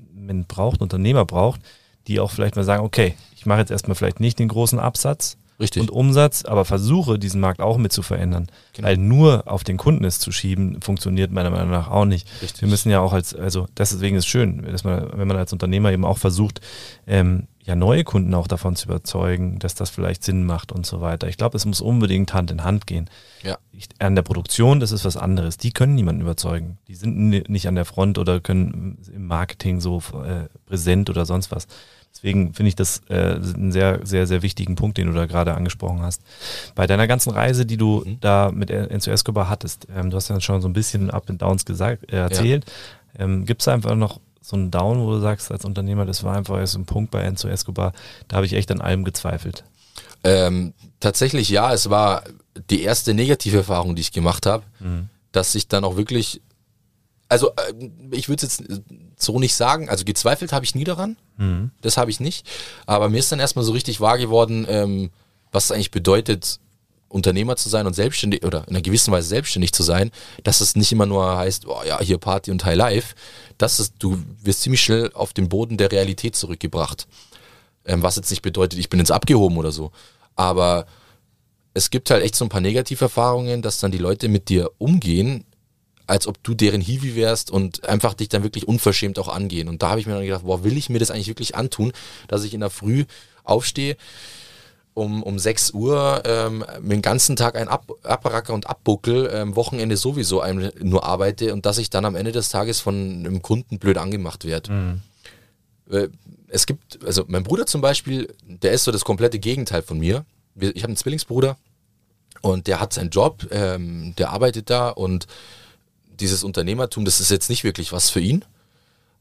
[0.47, 1.61] braucht, Unternehmer braucht,
[2.07, 5.37] die auch vielleicht mal sagen, okay, ich mache jetzt erstmal vielleicht nicht den großen Absatz
[5.59, 5.81] Richtig.
[5.81, 8.47] und Umsatz, aber versuche diesen Markt auch mit zu verändern.
[8.73, 8.87] Genau.
[8.87, 12.27] Weil nur auf den Kunden es zu schieben, funktioniert meiner Meinung nach auch nicht.
[12.41, 12.61] Richtig.
[12.61, 15.51] Wir müssen ja auch als, also deswegen ist es schön, dass man, wenn man als
[15.53, 16.61] Unternehmer eben auch versucht,
[17.07, 21.01] ähm, ja neue Kunden auch davon zu überzeugen, dass das vielleicht Sinn macht und so
[21.01, 21.27] weiter.
[21.27, 23.09] Ich glaube, es muss unbedingt Hand in Hand gehen.
[23.43, 23.57] Ja.
[23.71, 25.57] Ich, an der Produktion, das ist was anderes.
[25.57, 26.79] Die können niemanden überzeugen.
[26.87, 31.51] Die sind nicht an der Front oder können im Marketing so äh, präsent oder sonst
[31.51, 31.67] was.
[32.11, 35.53] Deswegen finde ich das äh, einen sehr, sehr, sehr wichtigen Punkt, den du da gerade
[35.53, 36.23] angesprochen hast.
[36.73, 38.17] Bei deiner ganzen Reise, die du mhm.
[38.19, 41.41] da mit Enzo Escobar hattest, ähm, du hast ja schon so ein bisschen Up and
[41.43, 42.65] Downs gesagt, äh, erzählt.
[43.15, 43.25] Ja.
[43.25, 46.35] Ähm, Gibt es einfach noch so einen Down, wo du sagst als Unternehmer, das war
[46.35, 47.93] einfach so ein Punkt bei Enzo Escobar,
[48.27, 49.63] da habe ich echt an allem gezweifelt?
[50.23, 52.23] Ähm, tatsächlich ja, es war
[52.69, 55.09] die erste negative Erfahrung, die ich gemacht habe, mhm.
[55.31, 56.41] dass ich dann auch wirklich
[57.29, 58.81] also äh, ich würde es jetzt
[59.17, 59.87] so nicht sagen.
[59.87, 61.15] Also gezweifelt habe ich nie daran.
[61.37, 61.69] Mhm.
[61.81, 62.49] Das habe ich nicht.
[62.87, 65.11] Aber mir ist dann erstmal so richtig wahr geworden, ähm,
[65.51, 66.59] was es eigentlich bedeutet,
[67.09, 70.11] Unternehmer zu sein und selbstständig oder in einer gewissen Weise selbstständig zu sein,
[70.43, 73.15] dass es nicht immer nur heißt, oh ja, hier Party und High Life.
[73.57, 77.07] Das ist, du wirst ziemlich schnell auf den Boden der Realität zurückgebracht.
[77.85, 79.91] Ähm, was jetzt nicht bedeutet, ich bin jetzt abgehoben oder so.
[80.35, 80.85] Aber
[81.73, 85.45] es gibt halt echt so ein paar Negativerfahrungen, dass dann die Leute mit dir umgehen,
[86.07, 89.67] als ob du deren Hiwi wärst und einfach dich dann wirklich unverschämt auch angehen.
[89.67, 91.91] Und da habe ich mir dann gedacht, boah, will ich mir das eigentlich wirklich antun,
[92.27, 93.05] dass ich in der Früh
[93.43, 93.95] aufstehe,
[94.93, 99.97] um, um 6 Uhr ähm, den ganzen Tag ein Ab Abracker und Abbuckel, ähm, Wochenende
[99.97, 103.79] sowieso ein, nur arbeite und dass ich dann am Ende des Tages von einem Kunden
[103.79, 104.71] blöd angemacht werde.
[104.71, 105.01] Mhm.
[105.91, 106.09] Äh,
[106.49, 110.25] es gibt, also mein Bruder zum Beispiel, der ist so das komplette Gegenteil von mir.
[110.55, 111.57] Ich habe einen Zwillingsbruder
[112.41, 115.27] und der hat seinen Job, ähm, der arbeitet da und
[116.19, 118.43] dieses Unternehmertum, das ist jetzt nicht wirklich was für ihn.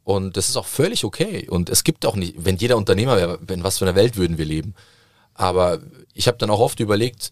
[0.05, 1.47] Und das ist auch völlig okay.
[1.49, 4.39] Und es gibt auch nicht, wenn jeder Unternehmer wäre, in was für einer Welt würden
[4.39, 4.75] wir leben.
[5.39, 5.79] Aber
[6.15, 7.31] ich habe dann auch oft überlegt,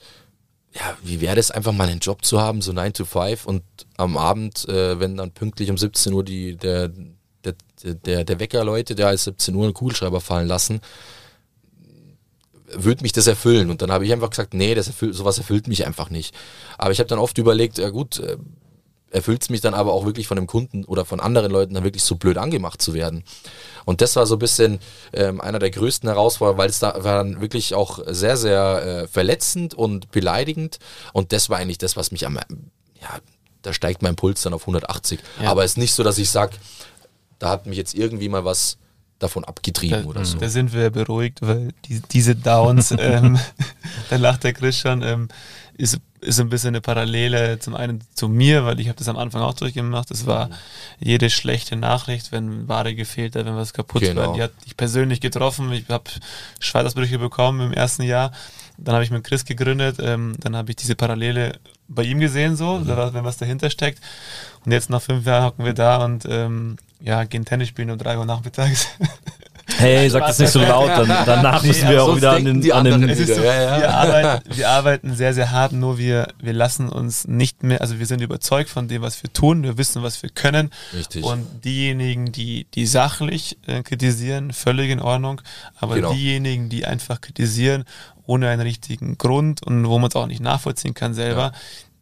[0.73, 3.62] ja, wie wäre das einfach mal einen Job zu haben, so 9 to 5 und
[3.97, 6.92] am Abend, äh, wenn dann pünktlich um 17 Uhr die, der,
[7.45, 10.81] der, der, der Wecker läutet, der als 17 Uhr einen Kugelschreiber fallen lassen,
[12.69, 13.71] würde mich das erfüllen.
[13.71, 16.33] Und dann habe ich einfach gesagt, nee, das erfüllt, sowas erfüllt mich einfach nicht.
[16.79, 18.37] Aber ich habe dann oft überlegt, ja gut, äh,
[19.11, 21.85] erfüllt es mich dann aber auch wirklich von dem Kunden oder von anderen Leuten dann
[21.85, 23.25] wirklich so blöd angemacht zu werden.
[23.85, 24.81] Und das war so ein bisschen
[25.12, 29.09] ähm, einer der größten Herausforderungen, weil es da war dann wirklich auch sehr, sehr äh,
[29.09, 30.79] verletzend und beleidigend.
[31.12, 32.37] Und das war eigentlich das, was mich am,
[33.01, 33.19] ja,
[33.62, 35.21] da steigt mein Puls dann auf 180.
[35.40, 35.51] Ja.
[35.51, 36.57] Aber es ist nicht so, dass ich sage,
[37.38, 38.79] da hat mich jetzt irgendwie mal was
[39.19, 40.38] davon abgetrieben da, oder so.
[40.38, 43.38] Da sind wir beruhigt, weil die, diese Downs, ähm,
[44.11, 45.29] da lacht der Christian, ähm,
[45.79, 49.19] ist, ist ein bisschen eine Parallele zum einen zu mir, weil ich habe das am
[49.19, 50.11] Anfang auch durchgemacht.
[50.11, 50.51] Es war
[50.99, 54.29] jede schlechte Nachricht, wenn Ware gefehlt hat, wenn was kaputt genau.
[54.29, 54.35] war.
[54.35, 55.71] Die hat dich persönlich getroffen.
[55.73, 56.05] Ich habe
[56.61, 58.33] Schweißausbrüche bekommen im ersten Jahr.
[58.79, 59.97] Dann habe ich mit Chris gegründet.
[60.01, 61.59] Ähm, dann habe ich diese Parallele
[61.89, 62.89] bei ihm gesehen, so, mhm.
[62.89, 64.01] wenn was dahinter steckt.
[64.65, 67.99] Und jetzt nach fünf Jahren hocken wir da und ähm, ja, gehen Tennis spielen um
[67.99, 68.89] drei Uhr nachmittags.
[69.79, 72.73] Hey, sag das nicht so laut, dann, danach nee, müssen wir auch wieder an den,
[72.73, 73.79] an den so, ja, ja.
[73.79, 77.99] Wir, arbeiten, wir arbeiten sehr, sehr hart, nur wir, wir lassen uns nicht mehr, also
[77.99, 80.71] wir sind überzeugt von dem, was wir tun, wir wissen, was wir können.
[80.95, 81.25] Richtig.
[81.25, 85.41] Und diejenigen, die, die sachlich äh, kritisieren, völlig in Ordnung,
[85.79, 86.12] aber genau.
[86.12, 87.85] diejenigen, die einfach kritisieren,
[88.27, 91.53] ohne einen richtigen Grund und wo man es auch nicht nachvollziehen kann selber, ja.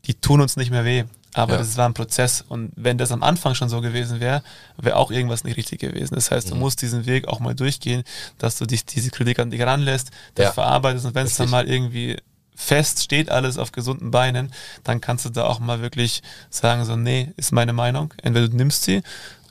[0.07, 1.05] die tun uns nicht mehr weh.
[1.35, 1.59] Aber ja.
[1.59, 4.43] das war ein Prozess und wenn das am Anfang schon so gewesen wäre,
[4.77, 6.15] wäre auch irgendwas nicht richtig gewesen.
[6.15, 6.61] Das heißt, du mhm.
[6.61, 8.05] musst diesen Weg auch mal durchgehen,
[8.39, 10.53] dass du dich diese Kritik an dich ranlässt, das ja.
[10.53, 12.17] verarbeitest und wenn es dann mal irgendwie
[12.55, 14.53] fest steht alles auf gesunden Beinen,
[14.85, 18.15] dann kannst du da auch mal wirklich sagen, so, nee, ist meine Meinung.
[18.23, 19.03] Entweder du nimmst sie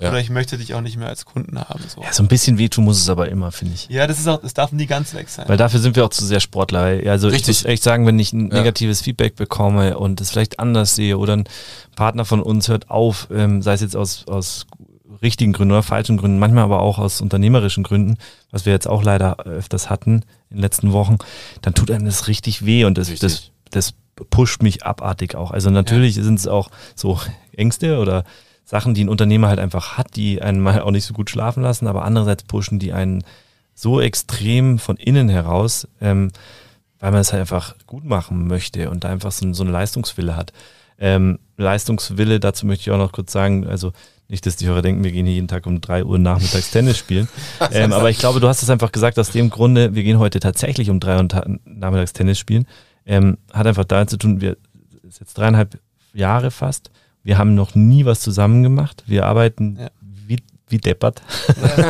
[0.03, 0.09] ja.
[0.09, 1.81] oder ich möchte dich auch nicht mehr als Kunden haben.
[1.87, 2.01] So.
[2.01, 3.87] Ja, so ein bisschen wehtun muss es aber immer, finde ich.
[3.89, 5.47] Ja, das ist auch, das darf nie ganz weg sein.
[5.47, 7.01] Weil dafür sind wir auch zu sehr Sportler.
[7.09, 7.41] Also Richtig.
[7.57, 9.05] ich muss echt sagen, wenn ich ein negatives ja.
[9.05, 11.45] Feedback bekomme und es vielleicht anders sehe oder ein
[11.95, 14.65] Partner von uns hört auf, ähm, sei es jetzt aus, aus
[15.21, 18.17] richtigen Gründen oder falschen Gründen, manchmal aber auch aus unternehmerischen Gründen,
[18.51, 21.17] was wir jetzt auch leider öfters hatten in den letzten Wochen,
[21.61, 23.93] dann tut einem das richtig weh und das, das, das
[24.29, 25.51] pusht mich abartig auch.
[25.51, 26.23] Also natürlich ja.
[26.23, 27.19] sind es auch so
[27.55, 28.23] Ängste oder
[28.65, 31.63] Sachen, die ein Unternehmer halt einfach hat, die einen mal auch nicht so gut schlafen
[31.63, 33.23] lassen, aber andererseits pushen die einen
[33.75, 36.31] so extrem von innen heraus, ähm,
[36.99, 40.35] weil man es halt einfach gut machen möchte und da einfach so, so eine Leistungswille
[40.35, 40.53] hat.
[40.97, 43.91] Ähm, Leistungswille, dazu möchte ich auch noch kurz sagen, also
[44.29, 46.97] nicht, dass die Hörer denken, wir gehen hier jeden Tag um drei Uhr nachmittags Tennis
[46.97, 47.27] spielen.
[47.71, 50.39] ähm, aber ich glaube, du hast es einfach gesagt, aus dem Grunde, wir gehen heute
[50.39, 51.27] tatsächlich um drei Uhr
[51.65, 52.65] nachmittags Tennis spielen.
[53.05, 54.57] Ähm, hat einfach damit zu tun, wir
[55.03, 55.77] ist jetzt dreieinhalb
[56.13, 56.89] Jahre fast.
[57.23, 59.03] Wir haben noch nie was zusammen gemacht.
[59.07, 59.89] Wir arbeiten ja.
[60.01, 61.21] wie, wie deppert.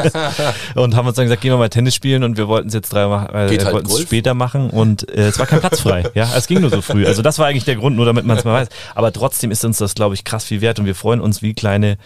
[0.75, 2.93] und haben uns dann gesagt, gehen wir mal Tennis spielen und wir wollten es jetzt
[2.93, 6.03] drei äh, Geht halt wollten es später machen und äh, es war kein Platz frei.
[6.13, 7.05] ja, es ging nur so früh.
[7.05, 8.69] Also das war eigentlich der Grund, nur damit man es mal weiß.
[8.93, 11.53] Aber trotzdem ist uns das, glaube ich, krass viel wert und wir freuen uns wie
[11.53, 11.97] kleine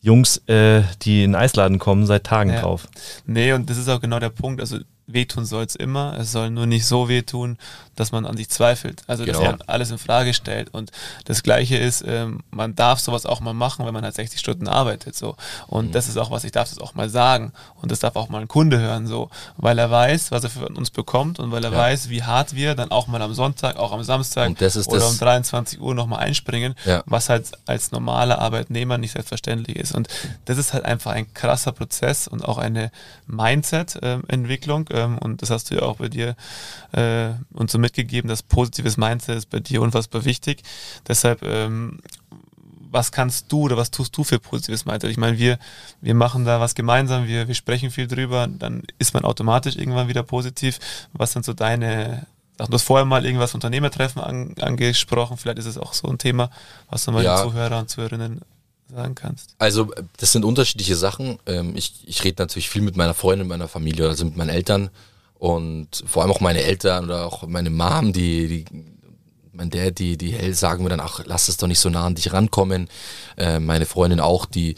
[0.00, 2.60] Jungs, äh, die in den Eisladen kommen, seit Tagen ja.
[2.60, 2.86] drauf.
[3.26, 4.60] Nee, und das ist auch genau der Punkt.
[4.60, 6.16] Also wehtun soll es immer.
[6.18, 7.58] Es soll nur nicht so wehtun,
[7.94, 9.02] dass man an sich zweifelt.
[9.06, 9.40] Also genau.
[9.40, 10.72] dass man alles in Frage stellt.
[10.72, 10.90] Und
[11.24, 14.68] das Gleiche ist, ähm, man darf sowas auch mal machen, wenn man halt 60 Stunden
[14.68, 15.14] arbeitet.
[15.14, 15.36] So.
[15.66, 15.92] Und mhm.
[15.92, 17.52] das ist auch was, ich darf das auch mal sagen.
[17.80, 20.68] Und das darf auch mal ein Kunde hören, so, weil er weiß, was er für
[20.68, 21.78] uns bekommt und weil er ja.
[21.78, 24.48] weiß, wie hart wir dann auch mal am Sonntag, auch am Samstag
[24.88, 27.02] oder um 23 Uhr nochmal einspringen, ja.
[27.06, 29.94] was halt als normaler Arbeitnehmer nicht selbstverständlich ist.
[29.94, 30.08] Und
[30.44, 32.90] das ist halt einfach ein krasser Prozess und auch eine
[33.26, 34.88] Mindset-Entwicklung.
[34.96, 36.36] Ähm, und das hast du ja auch bei dir
[36.92, 40.62] äh, uns so mitgegeben, das positives Mindset ist bei dir unfassbar wichtig.
[41.06, 41.98] Deshalb ähm,
[42.90, 45.10] was kannst du oder was tust du für positives Mindset?
[45.10, 45.58] Ich meine, wir,
[46.00, 50.08] wir machen da was gemeinsam, wir, wir sprechen viel drüber, dann ist man automatisch irgendwann
[50.08, 50.78] wieder positiv.
[51.12, 52.26] Was sind so deine
[52.58, 56.48] Du hast vorher mal irgendwas Unternehmertreffen an, angesprochen, vielleicht ist es auch so ein Thema,
[56.88, 57.36] was du mal ja.
[57.36, 58.40] den Zuhörer und Zuhörerinnen
[58.88, 59.54] sagen kannst.
[59.58, 61.38] Also das sind unterschiedliche Sachen.
[61.46, 64.90] Ähm, ich, ich rede natürlich viel mit meiner Freundin, meiner Familie, also mit meinen Eltern
[65.34, 68.64] und vor allem auch meine Eltern oder auch meine Mom, die, die
[69.56, 72.06] mein Dad, die, die hell sagen mir dann, ach, lass es doch nicht so nah
[72.06, 72.88] an dich rankommen.
[73.36, 74.76] Äh, meine Freundin auch, die,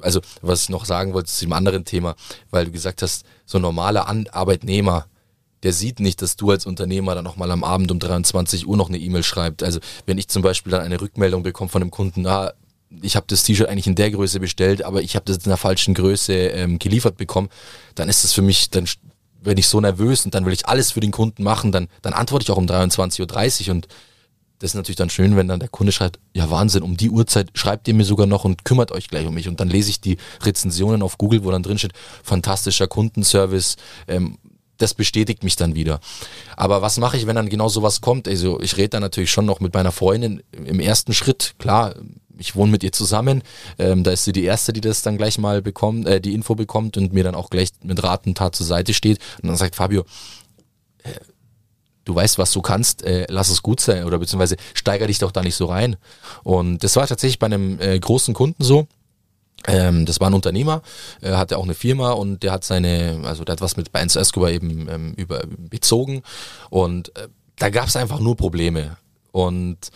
[0.00, 2.16] also was ich noch sagen wollte zu dem anderen Thema,
[2.50, 5.06] weil du gesagt hast, so ein normaler an Arbeitnehmer,
[5.62, 8.88] der sieht nicht, dass du als Unternehmer dann nochmal am Abend um 23 Uhr noch
[8.88, 9.62] eine E-Mail schreibst.
[9.62, 12.52] Also wenn ich zum Beispiel dann eine Rückmeldung bekomme von einem Kunden, na,
[13.02, 15.56] ich habe das T-Shirt eigentlich in der Größe bestellt, aber ich habe das in der
[15.56, 17.48] falschen Größe ähm, geliefert bekommen,
[17.94, 18.88] dann ist das für mich, dann
[19.42, 22.12] werde ich so nervös und dann will ich alles für den Kunden machen, dann, dann
[22.12, 23.88] antworte ich auch um 23.30 Uhr und
[24.58, 27.50] das ist natürlich dann schön, wenn dann der Kunde schreibt, ja Wahnsinn, um die Uhrzeit
[27.54, 29.48] schreibt ihr mir sogar noch und kümmert euch gleich um mich.
[29.48, 33.76] Und dann lese ich die Rezensionen auf Google, wo dann drin steht, fantastischer Kundenservice,
[34.08, 34.38] ähm,
[34.78, 36.00] das bestätigt mich dann wieder.
[36.56, 38.28] Aber was mache ich, wenn dann genau sowas kommt?
[38.28, 41.54] Also ich rede dann natürlich schon noch mit meiner Freundin im ersten Schritt.
[41.58, 41.94] Klar,
[42.38, 43.42] ich wohne mit ihr zusammen.
[43.78, 46.54] Ähm, da ist sie die Erste, die das dann gleich mal bekommt, äh, die Info
[46.54, 49.18] bekommt und mir dann auch gleich mit Rat und Tat zur Seite steht.
[49.42, 50.04] Und dann sagt Fabio,
[51.02, 51.10] äh,
[52.04, 55.32] du weißt, was du kannst, äh, lass es gut sein oder beziehungsweise steiger dich doch
[55.32, 55.96] da nicht so rein.
[56.42, 58.86] Und das war tatsächlich bei einem äh, großen Kunden so.
[59.66, 60.82] Ähm, das war ein Unternehmer,
[61.20, 64.16] äh, hatte auch eine Firma und der hat seine, also der hat was mit Benz
[64.16, 66.22] Escobar eben ähm, über, bezogen
[66.70, 68.96] und äh, da gab es einfach nur Probleme.
[69.32, 69.90] Und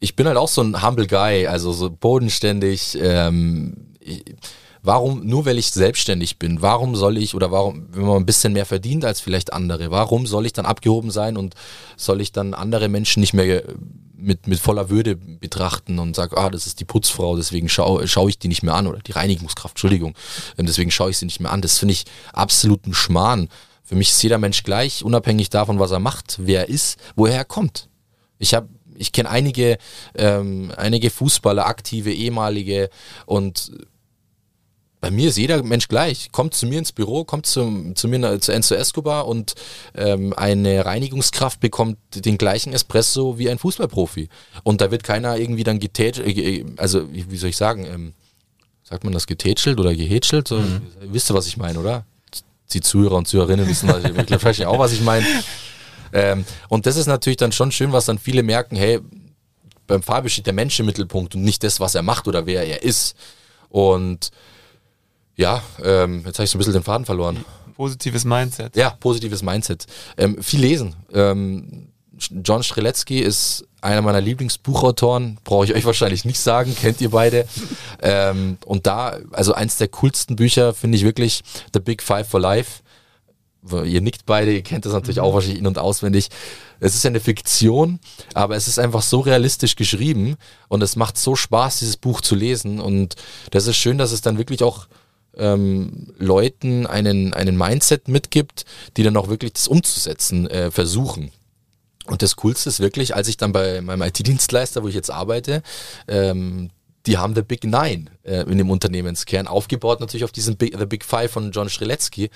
[0.00, 2.96] ich bin halt auch so ein humble Guy, also so bodenständig.
[3.00, 4.24] Ähm, ich,
[4.88, 8.54] warum, nur weil ich selbstständig bin, warum soll ich oder warum, wenn man ein bisschen
[8.54, 11.54] mehr verdient als vielleicht andere, warum soll ich dann abgehoben sein und
[11.98, 13.62] soll ich dann andere Menschen nicht mehr
[14.16, 18.28] mit, mit voller Würde betrachten und sage, ah, das ist die Putzfrau, deswegen schaue schau
[18.28, 20.14] ich die nicht mehr an oder die Reinigungskraft, Entschuldigung,
[20.56, 21.60] ähm, deswegen schaue ich sie nicht mehr an.
[21.60, 23.50] Das finde ich absoluten Schmarrn.
[23.84, 27.36] Für mich ist jeder Mensch gleich, unabhängig davon, was er macht, wer er ist, woher
[27.36, 27.90] er kommt.
[28.38, 28.68] Ich habe
[29.00, 29.78] ich kenne einige,
[30.16, 32.90] ähm, einige Fußballer, aktive, ehemalige
[33.26, 33.70] und
[35.00, 36.32] bei mir ist jeder Mensch gleich.
[36.32, 39.54] Kommt zu mir ins Büro, kommt zu, zu mir zu Enzo Escobar und
[39.94, 44.28] ähm, eine Reinigungskraft bekommt den gleichen Espresso wie ein Fußballprofi.
[44.64, 48.14] Und da wird keiner irgendwie dann getätschelt, äh, also wie soll ich sagen, ähm,
[48.82, 50.48] sagt man das getätschelt oder gehätschelt?
[50.48, 50.82] So, mhm.
[51.00, 52.04] Wisst ihr, was ich meine, oder?
[52.72, 55.26] Die Zuhörer und Zuhörerinnen wissen was ich, ich vielleicht auch, was ich meine.
[56.12, 59.00] Ähm, und das ist natürlich dann schon schön, was dann viele merken, hey,
[59.86, 62.66] beim Fabio steht der Mensch im Mittelpunkt und nicht das, was er macht oder wer
[62.66, 63.16] er ist.
[63.68, 64.30] Und
[65.38, 67.44] ja, ähm, jetzt habe ich so ein bisschen den Faden verloren.
[67.76, 68.76] Positives Mindset.
[68.76, 69.86] Ja, positives Mindset.
[70.16, 70.96] Ähm, viel lesen.
[71.12, 71.88] Ähm,
[72.42, 77.46] John Streletzky ist einer meiner Lieblingsbuchautoren, brauche ich euch wahrscheinlich nicht sagen, kennt ihr beide.
[78.00, 81.42] Ähm, und da, also eins der coolsten Bücher finde ich wirklich
[81.74, 82.82] The Big Five for Life
[83.84, 85.24] ihr nickt beide, ihr kennt das natürlich mhm.
[85.24, 86.28] auch wahrscheinlich in- und auswendig.
[86.80, 87.98] Es ist eine Fiktion,
[88.34, 90.36] aber es ist einfach so realistisch geschrieben
[90.68, 92.80] und es macht so Spaß, dieses Buch zu lesen.
[92.80, 93.16] Und
[93.50, 94.86] das ist schön, dass es dann wirklich auch
[95.38, 98.64] ähm, Leuten einen, einen Mindset mitgibt,
[98.96, 101.30] die dann auch wirklich das umzusetzen äh, versuchen.
[102.06, 105.62] Und das Coolste ist wirklich, als ich dann bei meinem IT-Dienstleister, wo ich jetzt arbeite,
[106.08, 106.70] ähm,
[107.06, 110.86] die haben The Big Nine äh, in dem Unternehmenskern aufgebaut, natürlich auf diesen Big, The
[110.86, 112.30] Big Five von John Streletzky.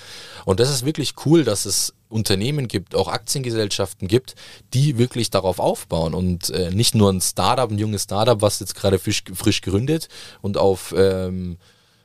[0.45, 4.35] Und das ist wirklich cool, dass es Unternehmen gibt, auch Aktiengesellschaften gibt,
[4.73, 8.75] die wirklich darauf aufbauen und äh, nicht nur ein Startup, ein junges Startup, was jetzt
[8.75, 10.09] gerade frisch, frisch gründet
[10.41, 11.59] und auf ähm,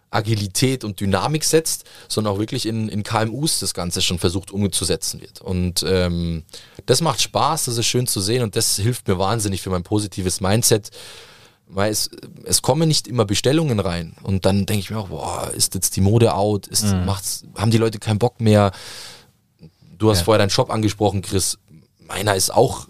[0.10, 5.22] Agilität und Dynamik setzt, sondern auch wirklich in, in KMUs das Ganze schon versucht umzusetzen
[5.22, 5.42] wird.
[5.42, 6.44] Und ähm,
[6.86, 9.84] das macht Spaß, das ist schön zu sehen und das hilft mir wahnsinnig für mein
[9.84, 10.92] positives Mindset
[11.70, 12.10] weil es,
[12.46, 14.16] es kommen nicht immer Bestellungen rein.
[14.24, 16.68] Und dann denke ich mir auch, boah, ist jetzt die Mode out?
[16.68, 17.06] Ist, mhm.
[17.06, 18.72] macht's, haben die Leute keinen Bock mehr?
[19.98, 20.24] Du hast ja.
[20.26, 21.58] vorher deinen Shop angesprochen, Chris.
[22.00, 22.88] Meiner ist auch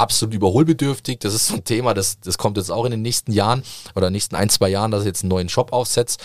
[0.00, 1.18] absolut überholbedürftig.
[1.18, 3.62] Das ist so ein Thema, das, das kommt jetzt auch in den nächsten Jahren
[3.94, 6.20] oder nächsten ein, zwei Jahren, dass ich jetzt einen neuen Shop aufsetzt.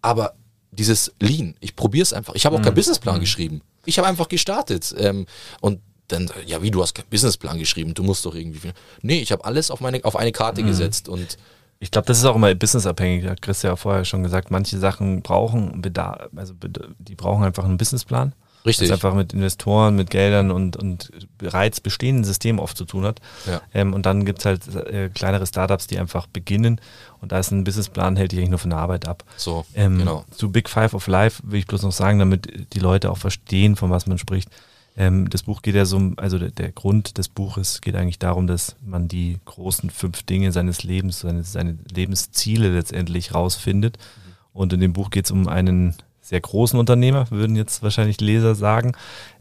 [0.00, 0.34] Aber
[0.70, 2.34] dieses Lean, ich probiere es einfach.
[2.34, 2.64] Ich habe auch mhm.
[2.64, 3.20] keinen Businessplan mhm.
[3.20, 3.62] geschrieben.
[3.84, 4.94] Ich habe einfach gestartet.
[4.96, 5.26] Ähm,
[5.60, 8.72] und dann, ja, wie, du hast keinen Businessplan geschrieben, du musst doch irgendwie.
[9.02, 10.68] Nee, ich habe alles auf, meine, auf eine Karte mhm.
[10.68, 11.36] gesetzt und.
[11.82, 14.50] Ich glaube, das ist auch immer businessabhängig, hat Chris ja vorher schon gesagt.
[14.50, 16.52] Manche Sachen brauchen Bedarf, also
[16.98, 18.34] die brauchen einfach einen Businessplan.
[18.64, 18.88] Richtig.
[18.88, 23.20] Das einfach mit Investoren, mit Geldern und, und bereits bestehenden Systemen oft zu tun hat.
[23.46, 23.62] Ja.
[23.72, 26.80] Ähm, und dann gibt es halt äh, kleinere Startups, die einfach beginnen
[27.20, 29.24] und da ist ein Businessplan, hält dich eigentlich nur von der Arbeit ab.
[29.36, 30.24] So, ähm, genau.
[30.30, 33.76] Zu Big Five of Life will ich bloß noch sagen, damit die Leute auch verstehen,
[33.76, 34.48] von was man spricht
[34.96, 38.46] Ähm, das Buch geht ja so, also der, der, Grund des Buches geht eigentlich darum,
[38.46, 43.98] dass man die großen fünf Dinge seines Lebens, seine, seine Lebensziele letztendlich rausfindet.
[43.98, 44.32] Mhm.
[44.52, 45.94] Und in dem Buch geht es um einen
[46.30, 48.92] sehr großen Unternehmer, würden jetzt wahrscheinlich Leser sagen,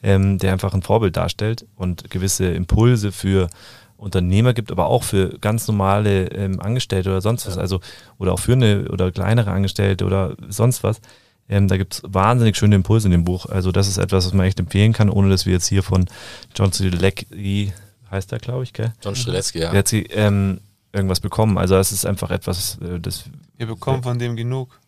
[0.02, 3.48] ähm, der einfach ein Vorbild darstellt und gewisse Impulse für
[3.96, 7.80] Unternehmer gibt, aber auch für ganz normale ähm, Angestellte oder sonst was, also
[8.18, 11.00] oder auch für eine oder kleinere Angestellte oder sonst was.
[11.48, 13.46] Ähm, da gibt es wahnsinnig schöne Impulse in dem Buch.
[13.46, 16.08] Also das ist etwas, was man echt empfehlen kann, ohne dass wir jetzt hier von
[16.56, 17.72] John Strzelecki,
[18.10, 18.94] heißt der, glaube ich, gell?
[19.04, 19.74] John Strzelecki, ja.
[19.74, 20.60] Jetzt, ähm,
[20.92, 21.60] irgendwas bekommen.
[21.60, 23.26] Also es ist einfach etwas, äh, das...
[23.58, 24.80] Wir bekommen von dem genug.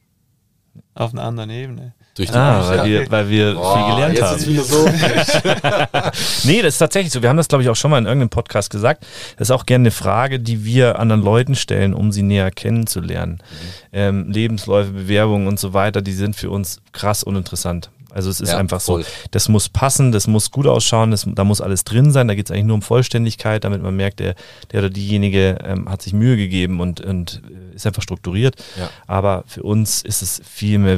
[0.94, 1.94] Auf einer anderen Ebene.
[2.16, 4.38] Durch die ah, weil wir, weil wir Boah, viel gelernt jetzt haben.
[4.38, 6.44] Ist philosophisch.
[6.44, 7.22] nee, das ist tatsächlich so.
[7.22, 9.06] Wir haben das, glaube ich, auch schon mal in irgendeinem Podcast gesagt.
[9.38, 13.40] Das ist auch gerne eine Frage, die wir anderen Leuten stellen, um sie näher kennenzulernen.
[13.42, 13.68] Mhm.
[13.94, 17.90] Ähm, Lebensläufe, Bewerbungen und so weiter, die sind für uns krass uninteressant.
[18.14, 19.04] Also es ist ja, einfach voll.
[19.04, 22.36] so, das muss passen, das muss gut ausschauen, das, da muss alles drin sein, da
[22.36, 24.36] geht es eigentlich nur um Vollständigkeit, damit man merkt, der,
[24.72, 28.56] der oder diejenige ähm, hat sich Mühe gegeben und, und äh, ist einfach strukturiert.
[28.78, 28.90] Ja.
[29.08, 30.98] Aber für uns ist es viel mehr,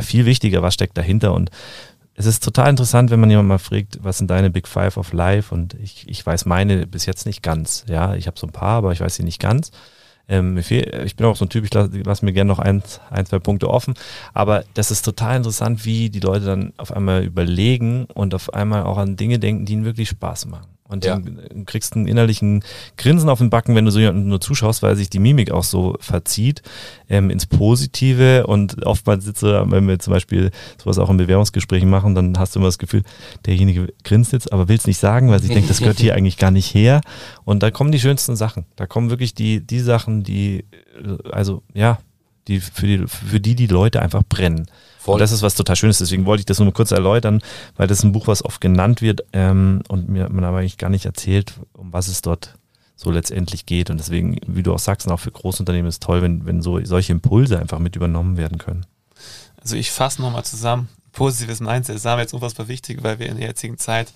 [0.00, 1.50] viel wichtiger, was steckt dahinter und
[2.14, 5.12] es ist total interessant, wenn man jemand mal fragt, was sind deine Big Five of
[5.12, 5.52] Life?
[5.52, 7.84] Und ich, ich weiß meine bis jetzt nicht ganz.
[7.88, 9.70] Ja, ich habe so ein paar, aber ich weiß sie nicht ganz.
[10.28, 13.26] Ähm, ich bin auch so ein Typ, ich lasse lass mir gerne noch ein, ein,
[13.26, 13.94] zwei Punkte offen.
[14.34, 18.84] Aber das ist total interessant, wie die Leute dann auf einmal überlegen und auf einmal
[18.84, 20.68] auch an Dinge denken, die ihnen wirklich Spaß machen.
[20.92, 21.18] Und ja.
[21.18, 22.62] du kriegst einen innerlichen
[22.98, 25.64] Grinsen auf den Backen, wenn du so jemanden nur zuschaust, weil sich die Mimik auch
[25.64, 26.62] so verzieht
[27.08, 28.46] ähm, ins Positive.
[28.46, 30.50] Und oftmals sitze, wenn wir zum Beispiel
[30.82, 33.02] sowas auch in Bewerbungsgesprächen machen, dann hast du immer das Gefühl,
[33.46, 36.36] derjenige grinst jetzt, aber will es nicht sagen, weil sie denkt, das gehört hier eigentlich
[36.36, 37.00] gar nicht her.
[37.44, 38.66] Und da kommen die schönsten Sachen.
[38.76, 40.66] Da kommen wirklich die, die Sachen, die,
[41.30, 41.98] also ja,
[42.48, 44.66] die für, die, für die die Leute einfach brennen.
[45.02, 45.14] Voll.
[45.14, 47.42] Und das ist was total Schönes, deswegen wollte ich das nur mal kurz erläutern,
[47.76, 50.78] weil das ist ein Buch, was oft genannt wird ähm, und mir man aber eigentlich
[50.78, 52.54] gar nicht erzählt, um was es dort
[52.94, 53.90] so letztendlich geht.
[53.90, 56.82] Und deswegen, wie du auch sagst, auch für Großunternehmen ist es toll, wenn, wenn so
[56.84, 58.86] solche Impulse einfach mit übernommen werden können.
[59.60, 60.88] Also ich fasse nochmal zusammen.
[61.10, 64.12] Positives Mindset ist jetzt unfassbar wichtig, weil wir in der jetzigen Zeit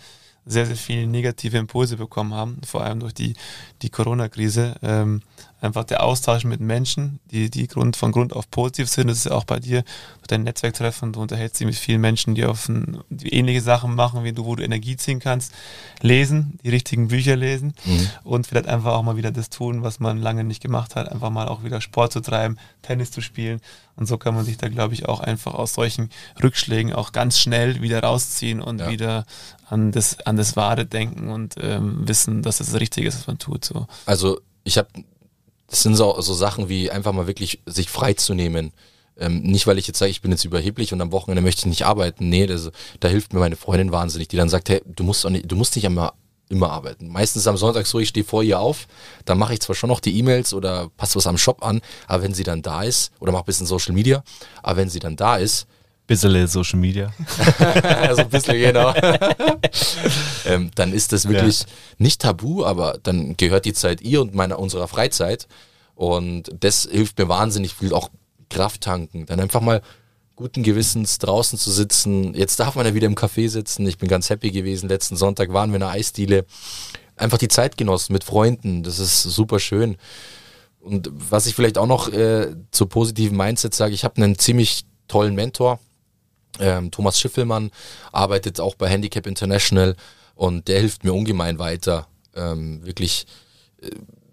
[0.46, 3.34] sehr, sehr viele negative Impulse bekommen haben, vor allem durch die,
[3.82, 4.76] die Corona-Krise.
[4.82, 5.22] Ähm,
[5.60, 9.08] einfach der Austausch mit Menschen, die, die Grund, von Grund auf positiv sind.
[9.08, 9.84] Das ist ja auch bei dir,
[10.26, 14.24] dein Netzwerktreffen, du unterhältst dich mit vielen Menschen, die auf ein, die ähnliche Sachen machen
[14.24, 15.52] wie du, wo du Energie ziehen kannst.
[16.02, 18.10] Lesen, die richtigen Bücher lesen mhm.
[18.24, 21.30] und vielleicht einfach auch mal wieder das tun, was man lange nicht gemacht hat, einfach
[21.30, 23.60] mal auch wieder Sport zu treiben, Tennis zu spielen.
[23.96, 26.10] Und so kann man sich da, glaube ich, auch einfach aus solchen
[26.42, 28.90] Rückschlägen auch ganz schnell wieder rausziehen und ja.
[28.90, 29.24] wieder
[29.70, 33.26] an das, an das Wahre denken und ähm, wissen, dass das, das Richtige ist, was
[33.26, 33.64] man tut.
[33.64, 33.86] So.
[34.04, 34.88] Also ich habe
[35.68, 38.72] das sind so, so Sachen wie einfach mal wirklich sich freizunehmen.
[39.18, 41.66] Ähm, nicht, weil ich jetzt sage, ich bin jetzt überheblich und am Wochenende möchte ich
[41.66, 42.28] nicht arbeiten.
[42.28, 45.50] Nee, das, da hilft mir meine Freundin wahnsinnig, die dann sagt, hey, du musst, nicht,
[45.50, 46.12] du musst nicht immer,
[46.48, 47.08] immer arbeiten.
[47.08, 48.86] Meistens am Sonntag so, ich stehe vor ihr auf,
[49.24, 52.22] dann mache ich zwar schon noch die E-Mails oder passe was am Shop an, aber
[52.24, 54.22] wenn sie dann da ist, oder mache ein bisschen Social Media,
[54.62, 55.66] aber wenn sie dann da ist,
[56.06, 57.12] Bisschen Social Media.
[57.84, 58.94] also ein bisschen, genau.
[60.46, 61.66] ähm, dann ist das wirklich ja.
[61.98, 65.48] nicht tabu, aber dann gehört die Zeit ihr und meiner, unserer Freizeit.
[65.96, 68.10] Und das hilft mir wahnsinnig viel, auch
[68.50, 69.26] Kraft tanken.
[69.26, 69.82] Dann einfach mal
[70.36, 72.34] guten Gewissens draußen zu sitzen.
[72.34, 73.86] Jetzt darf man ja wieder im Café sitzen.
[73.86, 74.88] Ich bin ganz happy gewesen.
[74.88, 76.44] Letzten Sonntag waren wir in einer Eisdiele.
[77.16, 78.82] Einfach die Zeit genossen mit Freunden.
[78.82, 79.96] Das ist super schön.
[80.78, 84.84] Und was ich vielleicht auch noch äh, zu positiven Mindset sage, ich habe einen ziemlich
[85.08, 85.80] tollen Mentor,
[86.60, 87.70] ähm, Thomas Schiffelmann
[88.12, 89.96] arbeitet auch bei Handicap International
[90.34, 92.06] und der hilft mir ungemein weiter.
[92.34, 93.26] Ähm, wirklich,
[93.80, 93.90] äh,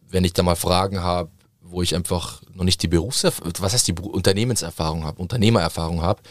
[0.09, 1.29] wenn ich da mal Fragen habe,
[1.61, 6.21] wo ich einfach noch nicht die Berufserfahrung, was heißt die Unternehmenserfahrung habe, Unternehmererfahrung habe,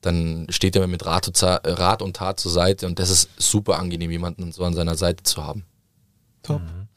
[0.00, 3.30] dann steht er mir mit Rat und, Rat und Tat zur Seite und das ist
[3.36, 5.64] super angenehm, jemanden so an seiner Seite zu haben.
[6.42, 6.62] Top.
[6.62, 6.88] Mhm.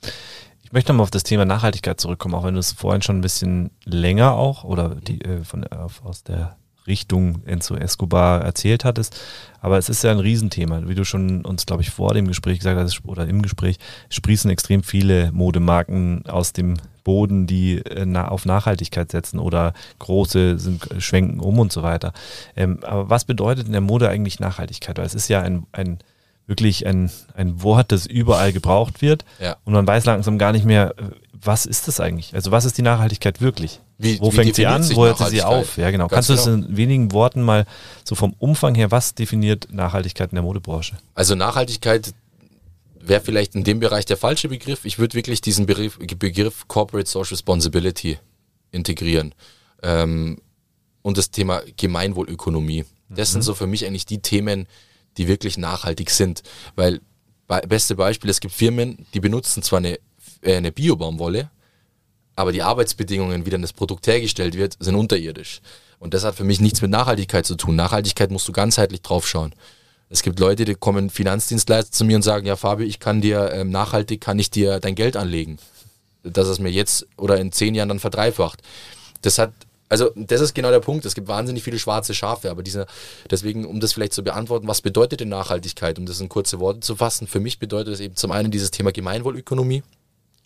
[0.64, 3.22] Ich möchte nochmal auf das Thema Nachhaltigkeit zurückkommen, auch wenn du es vorhin schon ein
[3.22, 6.58] bisschen länger auch oder die, äh, von, äh, aus der
[6.92, 9.18] Richtung Enzo Escobar erzählt hattest.
[9.62, 10.88] Aber es ist ja ein Riesenthema.
[10.88, 13.78] Wie du schon uns, glaube ich, vor dem Gespräch gesagt hast oder im Gespräch,
[14.10, 20.88] sprießen extrem viele Modemarken aus dem Boden, die äh, auf Nachhaltigkeit setzen oder große sind,
[21.00, 22.12] schwenken um und so weiter.
[22.56, 24.98] Ähm, aber was bedeutet in der Mode eigentlich Nachhaltigkeit?
[24.98, 26.00] Weil es ist ja ein, ein
[26.48, 29.56] wirklich ein, ein Wort, das überall gebraucht wird ja.
[29.64, 30.94] und man weiß langsam gar nicht mehr,
[31.44, 32.34] was ist das eigentlich?
[32.34, 33.80] Also was ist die Nachhaltigkeit wirklich?
[33.98, 34.88] Wie, Wo wie fängt sie an?
[34.96, 35.78] Wo hört sie auf?
[35.78, 36.08] Ja, genau.
[36.08, 36.58] Ganz Kannst genau.
[36.58, 37.66] du es in wenigen Worten mal
[38.04, 40.98] so vom Umfang her, was definiert Nachhaltigkeit in der Modebranche?
[41.14, 42.14] Also Nachhaltigkeit
[43.00, 44.86] wäre vielleicht in dem Bereich der falsche Begriff.
[44.86, 48.20] Ich würde wirklich diesen Begriff, Begriff, Corporate Social Responsibility
[48.72, 49.34] integrieren.
[49.84, 50.38] Ähm,
[51.02, 52.86] und das Thema Gemeinwohlökonomie.
[53.10, 53.34] Das mhm.
[53.34, 54.68] sind so für mich eigentlich die Themen,
[55.18, 56.44] die wirklich nachhaltig sind.
[56.76, 57.02] Weil,
[57.68, 60.00] beste Beispiel, es gibt Firmen, die benutzen zwar eine,
[60.42, 61.50] äh, eine Bio-Baumwolle,
[62.36, 65.62] aber die Arbeitsbedingungen, wie dann das Produkt hergestellt wird, sind unterirdisch.
[66.00, 67.76] Und das hat für mich nichts mit Nachhaltigkeit zu tun.
[67.76, 69.54] Nachhaltigkeit musst du ganzheitlich drauf schauen.
[70.10, 73.52] Es gibt Leute, die kommen Finanzdienstleister zu mir und sagen, ja Fabio, ich kann dir
[73.54, 75.58] ähm, nachhaltig, kann ich dir dein Geld anlegen.
[76.24, 78.62] Dass es mir jetzt oder in zehn Jahren dann verdreifacht.
[79.22, 79.54] Das hat,
[79.88, 81.06] also das ist genau der Punkt.
[81.06, 82.88] Es gibt wahnsinnig viele schwarze Schafe, aber dieser,
[83.30, 86.82] deswegen, um das vielleicht zu beantworten, was bedeutet denn Nachhaltigkeit, um das in kurze Worte
[86.82, 87.28] zu fassen?
[87.28, 89.84] Für mich bedeutet es eben zum einen dieses Thema Gemeinwohlökonomie.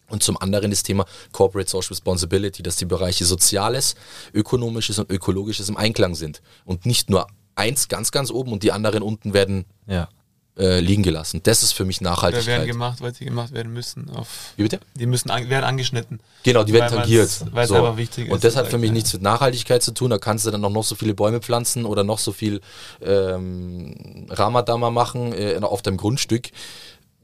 [0.07, 3.95] Und zum anderen das Thema Corporate Social Responsibility, dass die Bereiche Soziales,
[4.33, 6.41] Ökonomisches und Ökologisches im Einklang sind.
[6.63, 10.09] Und nicht nur eins ganz, ganz oben und die anderen unten werden ja.
[10.57, 11.41] äh, liegen gelassen.
[11.43, 12.45] Das ist für mich Nachhaltigkeit.
[12.45, 14.09] Die werden gemacht, weil sie gemacht werden müssen.
[14.11, 14.79] Auf, Wie bitte?
[14.95, 16.19] Die müssen an, werden angeschnitten.
[16.43, 17.45] Genau, die werden tangiert.
[17.51, 17.75] Weil es so.
[17.75, 18.33] einfach wichtig ist.
[18.33, 20.11] Und das hat für mich nichts mit Nachhaltigkeit zu tun.
[20.11, 22.61] Da kannst du dann noch, noch so viele Bäume pflanzen oder noch so viel
[23.01, 26.49] ähm, Ramadama machen äh, auf deinem Grundstück.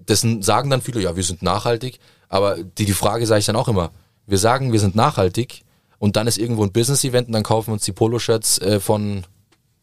[0.05, 1.99] Das sagen dann viele, ja, wir sind nachhaltig.
[2.32, 3.91] Aber die, die Frage sage ich dann auch immer.
[4.25, 5.63] Wir sagen, wir sind nachhaltig
[5.99, 9.25] und dann ist irgendwo ein Business-Event und dann kaufen wir uns die Poloshirts äh, von,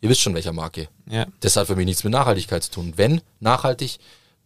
[0.01, 0.89] ihr wisst schon welcher Marke.
[1.11, 1.27] Ja.
[1.41, 2.95] Das hat für mich nichts mit Nachhaltigkeit zu tun.
[2.97, 3.99] Wenn nachhaltig,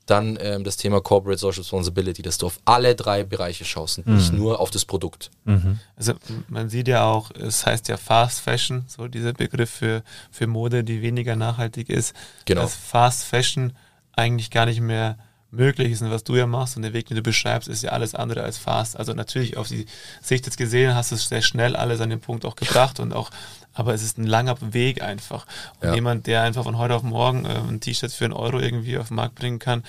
[0.06, 4.08] dann ähm, das Thema Corporate Social Responsibility, dass du auf alle drei Bereiche schaust und
[4.08, 4.16] mhm.
[4.16, 5.30] nicht nur auf das Produkt.
[5.44, 5.78] Mhm.
[5.94, 6.14] Also
[6.48, 10.82] man sieht ja auch, es heißt ja Fast Fashion, so dieser Begriff für, für Mode,
[10.82, 12.16] die weniger nachhaltig ist.
[12.46, 12.62] Genau.
[12.62, 13.74] Dass Fast Fashion
[14.12, 15.18] eigentlich gar nicht mehr
[15.52, 17.90] möglich ist und was du ja machst und der Weg, den du beschreibst, ist ja
[17.90, 18.96] alles andere als fast.
[18.96, 19.86] Also natürlich auf die
[20.20, 23.12] Sicht jetzt gesehen hast du es sehr schnell alles an den Punkt auch gebracht und
[23.12, 23.30] auch
[23.74, 25.46] aber es ist ein langer Weg einfach.
[25.80, 25.94] Und ja.
[25.94, 29.08] jemand, der einfach von heute auf morgen äh, ein T-Shirt für einen Euro irgendwie auf
[29.08, 29.82] den Markt bringen kann,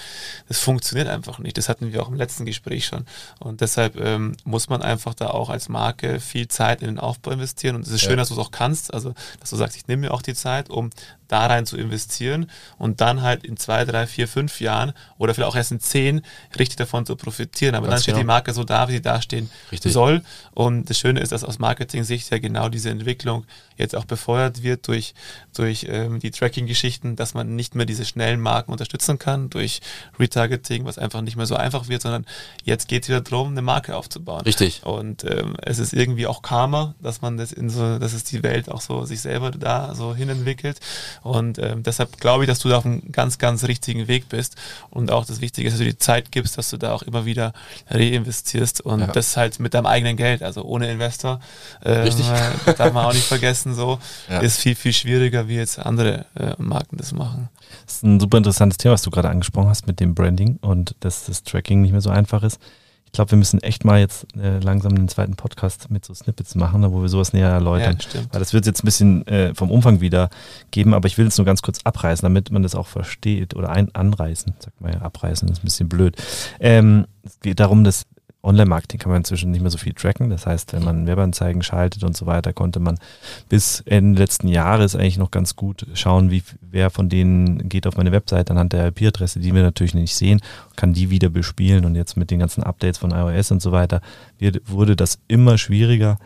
[0.47, 1.57] das funktioniert einfach nicht.
[1.57, 3.05] Das hatten wir auch im letzten Gespräch schon.
[3.39, 7.31] Und deshalb ähm, muss man einfach da auch als Marke viel Zeit in den Aufbau
[7.31, 7.75] investieren.
[7.75, 8.17] Und es ist schön, ja.
[8.17, 10.69] dass du es auch kannst, also dass du sagst, ich nehme mir auch die Zeit,
[10.69, 10.89] um
[11.33, 15.49] da rein zu investieren und dann halt in zwei, drei, vier, fünf Jahren oder vielleicht
[15.49, 16.21] auch erst in zehn
[16.59, 17.73] richtig davon zu profitieren.
[17.73, 18.21] Aber Ganz dann steht genau.
[18.21, 19.91] die Marke so da, wie sie dastehen richtig.
[19.91, 20.21] soll.
[20.53, 23.45] Und das Schöne ist, dass aus Marketing-Sicht ja genau diese Entwicklung
[23.77, 25.13] jetzt auch befeuert wird durch,
[25.55, 29.81] durch ähm, die Tracking-Geschichten, dass man nicht mehr diese schnellen Marken unterstützen kann, durch
[30.19, 32.25] Retargeting, was einfach nicht mehr so einfach wird, sondern
[32.63, 34.41] jetzt geht es wieder darum, eine Marke aufzubauen.
[34.41, 34.83] Richtig.
[34.83, 38.43] Und ähm, es ist irgendwie auch Karma, dass man das in so, dass es die
[38.43, 40.79] Welt auch so sich selber da so hinentwickelt.
[41.21, 44.55] Und ähm, deshalb glaube ich, dass du da auf einem ganz, ganz richtigen Weg bist.
[44.89, 47.25] Und auch das Wichtige ist, dass du die Zeit gibst, dass du da auch immer
[47.25, 47.53] wieder
[47.89, 49.07] reinvestierst und ja.
[49.07, 51.39] das halt mit deinem eigenen Geld, also ohne Investor.
[51.83, 52.25] Ähm, Richtig.
[52.77, 53.99] darf man auch nicht vergessen messen so,
[54.29, 54.39] ja.
[54.39, 57.49] ist viel, viel schwieriger, wie jetzt andere äh, Marken das machen.
[57.85, 60.95] Das ist ein super interessantes Thema, was du gerade angesprochen hast mit dem Branding und
[60.99, 62.59] dass das Tracking nicht mehr so einfach ist.
[63.05, 66.55] Ich glaube, wir müssen echt mal jetzt äh, langsam den zweiten Podcast mit so Snippets
[66.55, 67.97] machen, wo wir sowas näher erläutern.
[68.11, 70.31] Ja, Weil das wird jetzt ein bisschen äh, vom Umfang wieder
[70.71, 73.69] geben, aber ich will es nur ganz kurz abreißen, damit man das auch versteht oder
[73.69, 76.15] ein anreißen, sagt man ja, abreißen, das ist ein bisschen blöd.
[76.59, 78.07] Ähm, es geht darum, dass
[78.43, 80.29] Online-Marketing kann man inzwischen nicht mehr so viel tracken.
[80.29, 82.99] Das heißt, wenn man Webanzeigen schaltet und so weiter, konnte man
[83.47, 87.95] bis Ende letzten Jahres eigentlich noch ganz gut schauen, wie wer von denen geht auf
[87.95, 90.41] meine Website anhand der IP-Adresse, die wir natürlich nicht sehen,
[90.75, 91.85] kann die wieder bespielen.
[91.85, 94.01] Und jetzt mit den ganzen Updates von iOS und so weiter
[94.37, 96.17] wird, wurde das immer schwieriger,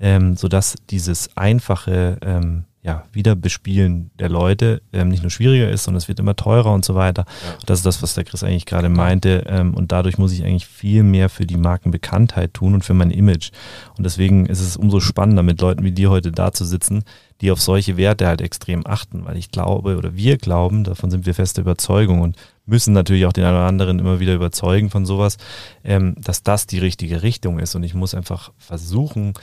[0.00, 5.98] ähm, sodass dieses einfache ähm, ja, Wiederbespielen der Leute ähm, nicht nur schwieriger ist, sondern
[5.98, 7.24] es wird immer teurer und so weiter.
[7.26, 7.58] Ja.
[7.66, 9.42] Das ist das, was der Chris eigentlich gerade meinte.
[9.48, 13.10] Ähm, und dadurch muss ich eigentlich viel mehr für die Markenbekanntheit tun und für mein
[13.10, 13.50] Image.
[13.98, 17.02] Und deswegen ist es umso spannender, mit Leuten wie dir heute da zu sitzen,
[17.40, 21.26] die auf solche Werte halt extrem achten, weil ich glaube oder wir glauben, davon sind
[21.26, 22.36] wir feste Überzeugung und
[22.66, 25.38] müssen natürlich auch den einen oder anderen immer wieder überzeugen von sowas,
[25.82, 27.74] ähm, dass das die richtige Richtung ist.
[27.74, 29.34] Und ich muss einfach versuchen,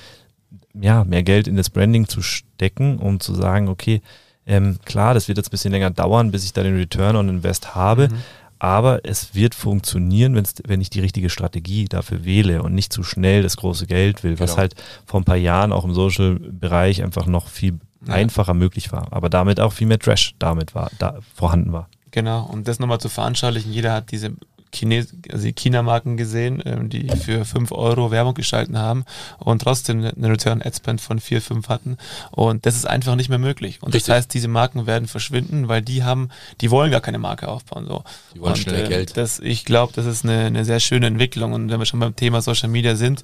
[0.74, 4.02] ja, mehr Geld in das Branding zu stecken, um zu sagen, okay,
[4.46, 7.30] ähm, klar, das wird jetzt ein bisschen länger dauern, bis ich da den Return on
[7.30, 8.18] Invest habe, mhm.
[8.60, 13.44] aber es wird funktionieren, wenn ich die richtige Strategie dafür wähle und nicht zu schnell
[13.44, 14.44] das große Geld will, genau.
[14.44, 14.76] was halt
[15.06, 18.14] vor ein paar Jahren auch im Social-Bereich einfach noch viel ja.
[18.14, 21.88] einfacher möglich war, aber damit auch viel mehr Trash damit war, da vorhanden war.
[22.12, 24.34] Genau, und das nochmal zu veranschaulichen, jeder hat diese
[24.74, 29.06] Chines also China-Marken gesehen, ähm, die für 5 Euro Werbung geschalten haben
[29.40, 31.98] und trotzdem eine Return Ad Spend von 4, 5 hatten.
[32.32, 33.80] Und das ist einfach nicht mehr möglich.
[33.82, 34.08] Und Richtig.
[34.08, 36.30] das heißt, diese Marken werden verschwinden, weil die haben,
[36.62, 37.86] die wollen gar keine Marke aufbauen.
[37.88, 38.04] So.
[38.34, 39.18] Die wollen und, schnell äh, Geld.
[39.18, 41.54] Das, ich glaube, das ist eine, eine sehr schöne Entwicklung.
[41.54, 43.22] Und wenn wir schon beim Thema Social Media sind,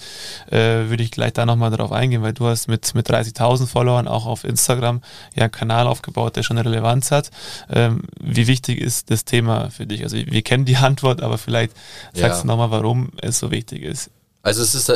[0.51, 4.07] äh, würde ich gleich da nochmal darauf eingehen, weil du hast mit, mit 30.000 Followern
[4.07, 5.01] auch auf Instagram
[5.35, 7.31] ja einen Kanal aufgebaut, der schon eine Relevanz hat.
[7.69, 10.03] Ähm, wie wichtig ist das Thema für dich?
[10.03, 11.73] Also wir kennen die Antwort, aber vielleicht
[12.13, 12.41] sagst ja.
[12.41, 14.09] du nochmal, warum es so wichtig ist.
[14.41, 14.91] Also es ist,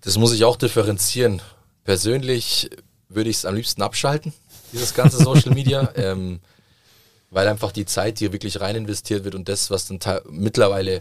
[0.00, 1.42] das muss ich auch differenzieren.
[1.84, 2.70] Persönlich
[3.08, 4.32] würde ich es am liebsten abschalten,
[4.72, 5.92] dieses ganze Social Media.
[5.96, 6.40] ähm,
[7.32, 11.00] weil einfach die Zeit, die wirklich rein investiert wird und das, was dann mittlerweile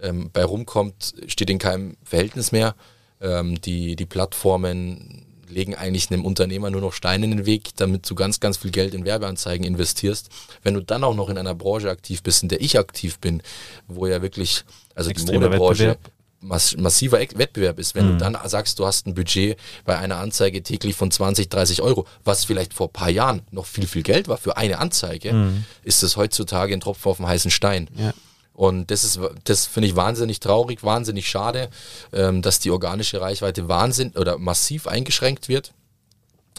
[0.00, 2.74] ähm, bei rumkommt, steht in keinem Verhältnis mehr.
[3.20, 8.08] Ähm, die, die Plattformen legen eigentlich einem Unternehmer nur noch Steine in den Weg, damit
[8.08, 10.28] du ganz, ganz viel Geld in Werbeanzeigen investierst.
[10.62, 13.42] Wenn du dann auch noch in einer Branche aktiv bist, in der ich aktiv bin,
[13.86, 15.98] wo ja wirklich, also Extremer die Modebranche
[16.40, 18.18] mass massiver Wettbewerb ist, wenn mhm.
[18.18, 22.06] du dann sagst, du hast ein Budget bei einer Anzeige täglich von 20, 30 Euro,
[22.24, 25.64] was vielleicht vor ein paar Jahren noch viel, viel Geld war für eine Anzeige, mhm.
[25.82, 27.88] ist es heutzutage ein Tropfen auf dem heißen Stein.
[27.96, 28.12] Ja.
[28.58, 31.70] Und das ist, das finde ich wahnsinnig traurig, wahnsinnig schade,
[32.12, 35.72] ähm, dass die organische Reichweite wahnsinn oder massiv eingeschränkt wird.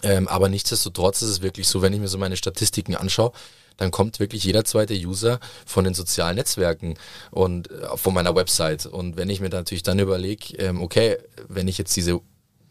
[0.04, 3.34] Ähm, aber nichtsdestotrotz ist es wirklich so, wenn ich mir so meine Statistiken anschaue,
[3.76, 6.95] dann kommt wirklich jeder zweite User von den sozialen Netzwerken
[7.32, 8.86] und äh, von meiner Website.
[8.86, 11.18] Und wenn ich mir natürlich dann überlege, ähm, okay,
[11.50, 12.22] wenn ich jetzt diese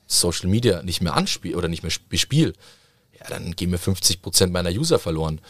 [0.06, 2.54] Social Media nicht mehr anspiele oder nicht mehr bespiele,
[3.20, 5.42] ja, dann gehen mir 50 Prozent meiner User verloren.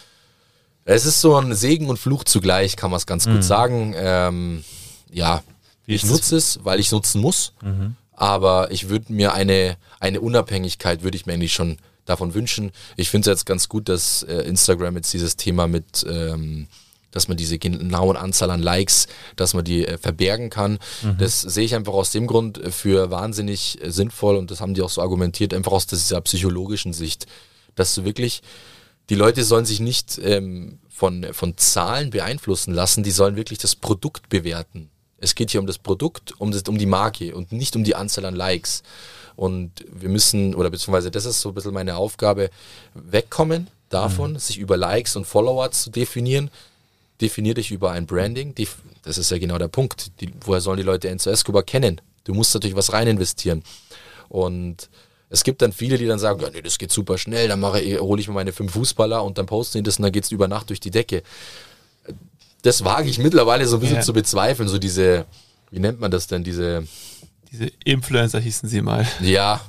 [0.90, 3.34] Es ist so ein Segen und Fluch zugleich, kann man es ganz mhm.
[3.34, 3.94] gut sagen.
[3.94, 4.64] Ähm,
[5.12, 5.42] ja,
[5.84, 7.52] ich nutze es, weil ich es nutzen muss.
[7.62, 7.94] Mhm.
[8.12, 11.76] Aber ich würde mir eine, eine Unabhängigkeit, würde ich mir eigentlich schon
[12.06, 12.72] davon wünschen.
[12.96, 16.68] Ich finde es jetzt ganz gut, dass äh, Instagram jetzt dieses Thema mit, ähm,
[17.10, 20.78] dass man diese genauen Anzahl an Likes, dass man die äh, verbergen kann.
[21.02, 21.18] Mhm.
[21.18, 24.80] Das sehe ich einfach aus dem Grund für wahnsinnig äh, sinnvoll und das haben die
[24.80, 27.26] auch so argumentiert, einfach aus dieser psychologischen Sicht,
[27.74, 28.40] dass du wirklich
[29.10, 33.76] die Leute sollen sich nicht ähm, von, von Zahlen beeinflussen lassen, die sollen wirklich das
[33.76, 34.90] Produkt bewerten.
[35.18, 37.94] Es geht hier um das Produkt, um, das, um die Marke und nicht um die
[37.94, 38.82] Anzahl an Likes.
[39.34, 42.50] Und wir müssen, oder beziehungsweise das ist so ein bisschen meine Aufgabe,
[42.94, 44.38] wegkommen davon, mhm.
[44.38, 46.50] sich über Likes und Follower zu definieren.
[47.20, 48.54] Definier dich über ein Branding.
[49.02, 50.12] Das ist ja genau der Punkt.
[50.20, 52.00] Die, woher sollen die Leute Enzo Escobar kennen?
[52.24, 53.64] Du musst natürlich was rein investieren.
[54.28, 54.88] Und
[55.30, 57.80] es gibt dann viele, die dann sagen, ja, nee, das geht super schnell, dann mache
[57.80, 60.24] ich, hole ich mir meine fünf Fußballer und dann posten die das und dann geht
[60.24, 61.22] es über Nacht durch die Decke.
[62.62, 64.02] Das wage ich mittlerweile so ein bisschen ja.
[64.02, 65.26] zu bezweifeln, so diese,
[65.70, 66.86] wie nennt man das denn, diese...
[67.50, 69.06] Diese Influencer hießen sie mal.
[69.20, 69.62] Ja.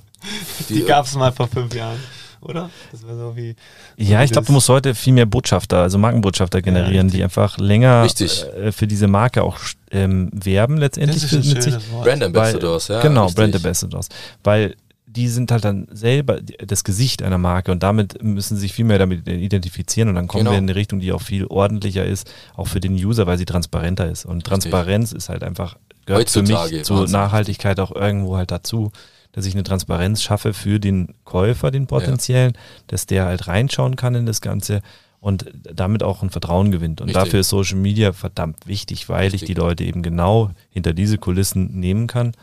[0.67, 1.97] Die, die gab es mal vor fünf Jahren
[2.41, 2.69] oder?
[2.93, 3.55] So wie.
[3.97, 7.57] Ja, ich glaube, du musst heute viel mehr Botschafter, also Markenbotschafter generieren, ja, die einfach
[7.57, 9.57] länger äh, für diese Marke auch
[9.91, 11.21] ähm, werben letztendlich.
[11.21, 13.01] Das ist ein sich, Brand Ambassadors, ja.
[13.01, 13.35] Genau, richtig.
[13.35, 14.09] Brand Ambassadors.
[14.43, 14.75] Weil
[15.11, 18.85] die sind halt dann selber das Gesicht einer Marke und damit müssen sie sich viel
[18.85, 20.51] mehr damit identifizieren und dann kommen genau.
[20.51, 23.45] wir in eine Richtung, die auch viel ordentlicher ist, auch für den User, weil sie
[23.45, 24.25] transparenter ist.
[24.25, 28.91] Und Transparenz ist halt einfach, gehört Heutzutage, für mich zur Nachhaltigkeit auch irgendwo halt dazu,
[29.31, 32.59] dass ich eine Transparenz schaffe für den Käufer, den potenziellen, ja.
[32.87, 34.81] dass der halt reinschauen kann in das Ganze
[35.21, 37.01] und damit auch ein Vertrauen gewinnt.
[37.01, 37.23] Und Richtig.
[37.23, 39.41] dafür ist Social Media verdammt wichtig, weil Richtig.
[39.41, 42.33] ich die Leute eben genau hinter diese Kulissen nehmen kann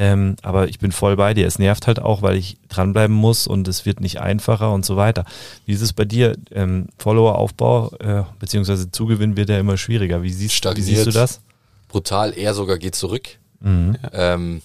[0.00, 1.44] ähm, aber ich bin voll bei dir.
[1.44, 4.96] Es nervt halt auch, weil ich dranbleiben muss und es wird nicht einfacher und so
[4.96, 5.24] weiter.
[5.66, 6.36] Wie ist es bei dir?
[6.52, 10.22] Ähm, Follower-Aufbau äh, beziehungsweise Zugewinn wird ja immer schwieriger.
[10.22, 11.40] Wie siehst, wie siehst du das?
[11.88, 13.28] Brutal, eher sogar geht zurück.
[13.58, 13.98] Mhm.
[14.12, 14.62] Ähm,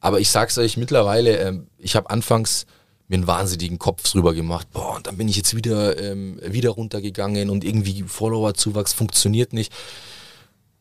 [0.00, 2.66] aber ich sag's euch mittlerweile, ähm, ich habe anfangs
[3.06, 4.66] mir einen wahnsinnigen Kopf drüber gemacht.
[4.72, 9.72] Boah, und dann bin ich jetzt wieder, ähm, wieder runtergegangen und irgendwie Follower-Zuwachs funktioniert nicht.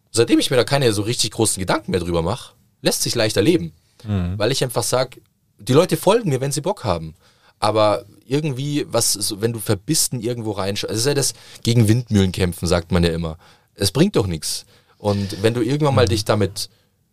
[0.10, 2.56] Seitdem ich mir da keine so richtig großen Gedanken mehr drüber mache,
[2.86, 3.74] lässt sich leichter leben.
[4.06, 4.38] Mhm.
[4.38, 5.20] Weil ich einfach sage,
[5.58, 7.16] die Leute folgen mir, wenn sie Bock haben.
[7.60, 11.34] Aber irgendwie, was, wenn du Verbisten irgendwo reinschaust, es ist ja das
[11.64, 13.38] gegen Windmühlen kämpfen, sagt man ja immer.
[13.74, 14.66] Es bringt doch nichts.
[14.98, 16.10] Und wenn du irgendwann mal mhm.
[16.10, 16.70] dich damit,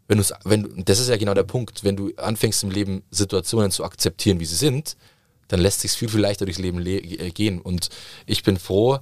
[0.09, 3.71] wenn du wenn das ist ja genau der Punkt, wenn du anfängst im Leben Situationen
[3.71, 4.97] zu akzeptieren, wie sie sind,
[5.49, 7.61] dann lässt sich viel, viel leichter durchs Leben le äh, gehen.
[7.61, 7.89] Und
[8.27, 8.99] ich bin froh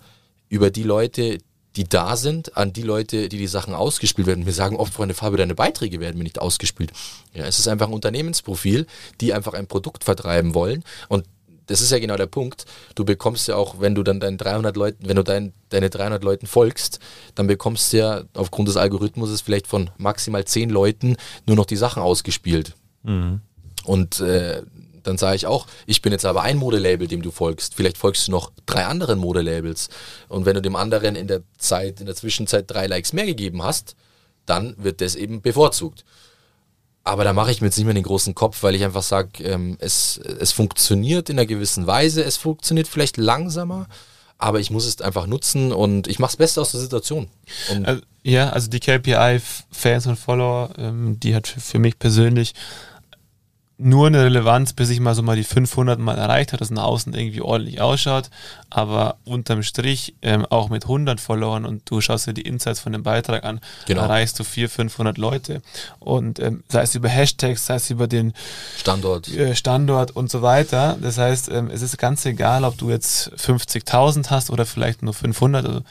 [0.49, 1.39] über die Leute,
[1.77, 4.47] die da sind, an die Leute, die die Sachen ausgespielt werden.
[4.47, 6.93] Wir sagen oft, Freunde Fabio, deine Beiträge werden mir nicht ausgespielt.
[7.33, 8.87] Ja, es ist einfach ein Unternehmensprofil,
[9.21, 11.25] die einfach ein Produkt vertreiben wollen und
[11.71, 12.64] das ist ja genau der Punkt.
[12.97, 16.25] Du bekommst ja auch, wenn du dann deinen 300 Leuten, wenn du dein, deine 300
[16.25, 16.99] Leuten folgst,
[17.37, 21.16] dann bekommst du ja aufgrund des Algorithmus vielleicht von maximal 10 Leuten
[21.47, 22.75] nur noch die Sachen ausgespielt.
[23.05, 23.41] Mhm.
[23.85, 24.62] Und äh,
[25.03, 27.74] dann sage ich auch, ich bin jetzt aber ein Modelabel, dem du folgst.
[27.74, 29.88] Vielleicht folgst du noch drei anderen Modelabels.
[30.28, 33.62] Und wenn du dem anderen in der Zeit, in der Zwischenzeit drei Likes mehr gegeben
[33.62, 33.96] hast,
[34.46, 36.05] dann wird das eben bevorzugt.
[37.05, 39.42] Aber da mache ich mir jetzt nicht mehr den großen Kopf, weil ich einfach sage,
[39.42, 43.86] ähm, es, es funktioniert in einer gewissen Weise, es funktioniert vielleicht langsamer,
[44.36, 47.28] aber ich muss es einfach nutzen und ich mache das Beste aus der Situation.
[47.84, 52.53] Also, ja, also die KPI-Fans und Follower, ähm, die hat für mich persönlich
[53.81, 56.85] nur eine Relevanz, bis ich mal so mal die 500 mal erreicht habe, dass nach
[56.85, 58.31] außen irgendwie ordentlich ausschaut,
[58.68, 62.93] aber unterm Strich ähm, auch mit 100 Followern und du schaust dir die Insights von
[62.93, 64.03] dem Beitrag an, genau.
[64.03, 65.62] erreichst du 400, 500 Leute
[65.99, 68.35] und ähm, sei es über Hashtags, sei es über den
[68.76, 70.99] Standort, äh, Standort und so weiter.
[71.01, 75.14] Das heißt, ähm, es ist ganz egal, ob du jetzt 50.000 hast oder vielleicht nur
[75.14, 75.64] 500.
[75.64, 75.83] Also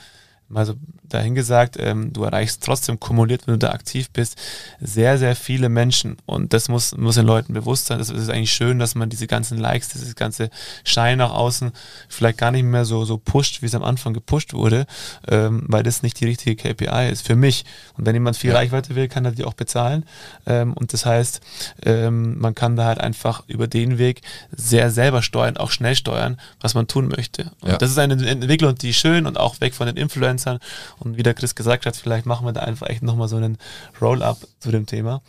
[0.50, 0.76] mal so
[1.10, 4.38] dahingesagt, ähm, du erreichst trotzdem kumuliert, wenn du da aktiv bist,
[4.80, 6.18] sehr, sehr viele Menschen.
[6.26, 7.97] Und das muss, muss den Leuten bewusst sein.
[8.00, 10.50] Das ist eigentlich schön, dass man diese ganzen Likes, dieses ganze
[10.84, 11.72] Schein nach außen
[12.08, 14.86] vielleicht gar nicht mehr so, so pusht, wie es am Anfang gepusht wurde,
[15.28, 17.66] ähm, weil das nicht die richtige KPI ist für mich.
[17.97, 18.58] Und wenn jemand viel ja.
[18.58, 20.06] Reichweite will, kann er die auch bezahlen.
[20.45, 21.41] Ähm, und das heißt,
[21.86, 24.22] ähm, man kann da halt einfach über den Weg
[24.52, 27.52] sehr selber steuern, auch schnell steuern, was man tun möchte.
[27.62, 27.78] Und ja.
[27.78, 31.34] das ist eine Entwicklung, die schön und auch weg von den Influencern und wie der
[31.34, 33.58] Chris gesagt hat, vielleicht machen wir da einfach echt nochmal so einen
[34.02, 35.22] Roll-up zu dem Thema.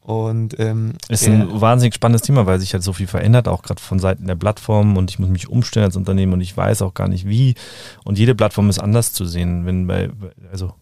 [0.00, 3.80] Und ähm, ist ein wahnsinnig spannendes Thema, weil sich halt so viel verändert, auch gerade
[3.80, 6.92] von Seiten der Plattform und ich muss mich umstellen als Unternehmen und ich weiß auch
[6.92, 7.54] gar nicht wie.
[8.04, 9.64] Und jede Plattform ist anders zu sehen.
[9.64, 10.10] Wenn bei,
[10.52, 10.74] also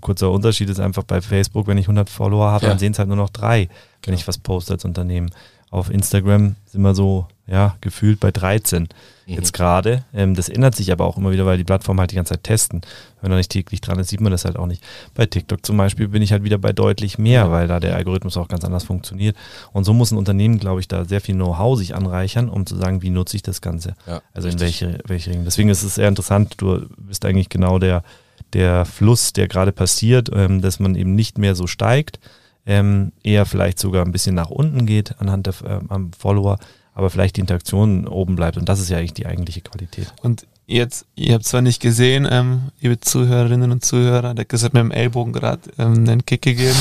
[0.00, 2.70] kurzer Unterschied ist einfach bei Facebook, wenn ich 100 Follower habe, ja.
[2.70, 3.68] dann sehen es halt nur noch drei, wenn
[4.02, 4.16] genau.
[4.16, 5.30] ich was poste als Unternehmen.
[5.70, 8.88] Auf Instagram sind wir so, ja, gefühlt bei 13
[9.26, 9.56] jetzt mhm.
[9.56, 10.04] gerade.
[10.14, 12.44] Ähm, das ändert sich aber auch immer wieder, weil die Plattformen halt die ganze Zeit
[12.44, 12.82] testen.
[13.20, 14.82] Wenn man nicht täglich dran ist, sieht man das halt auch nicht.
[15.14, 18.36] Bei TikTok zum Beispiel bin ich halt wieder bei deutlich mehr, weil da der Algorithmus
[18.36, 19.36] auch ganz anders funktioniert.
[19.72, 22.76] Und so muss ein Unternehmen, glaube ich, da sehr viel Know-how sich anreichern, um zu
[22.76, 23.94] sagen, wie nutze ich das Ganze.
[24.06, 25.44] Ja, also in welche, welche Ringe.
[25.44, 28.04] Deswegen ist es sehr interessant, du bist eigentlich genau der,
[28.52, 32.20] der Fluss, der gerade passiert, ähm, dass man eben nicht mehr so steigt,
[32.66, 36.58] ähm, eher vielleicht sogar ein bisschen nach unten geht anhand der äh, Follower,
[36.94, 38.56] aber vielleicht die Interaktion oben bleibt.
[38.56, 40.12] Und das ist ja eigentlich die eigentliche Qualität.
[40.22, 44.74] Und jetzt, ihr habt zwar nicht gesehen, ähm, liebe Zuhörerinnen und Zuhörer, der Chris hat
[44.74, 46.76] mir im Ellbogen gerade ähm, einen Kick gegeben.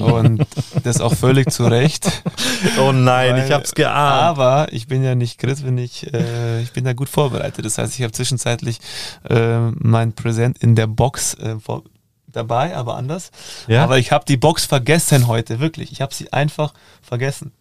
[0.00, 0.44] und
[0.82, 2.22] das auch völlig zu Recht.
[2.78, 4.38] Oh nein, weil, ich hab's geahnt.
[4.38, 7.64] Aber ich bin ja nicht Chris, bin ich, äh, ich bin da gut vorbereitet.
[7.64, 8.78] Das heißt, ich habe zwischenzeitlich
[9.28, 11.84] äh, mein Präsent in der Box äh, vor,
[12.36, 13.30] dabei, aber anders.
[13.66, 13.82] Ja?
[13.82, 15.92] Aber ich habe die Box vergessen heute, wirklich.
[15.92, 17.52] Ich habe sie einfach vergessen.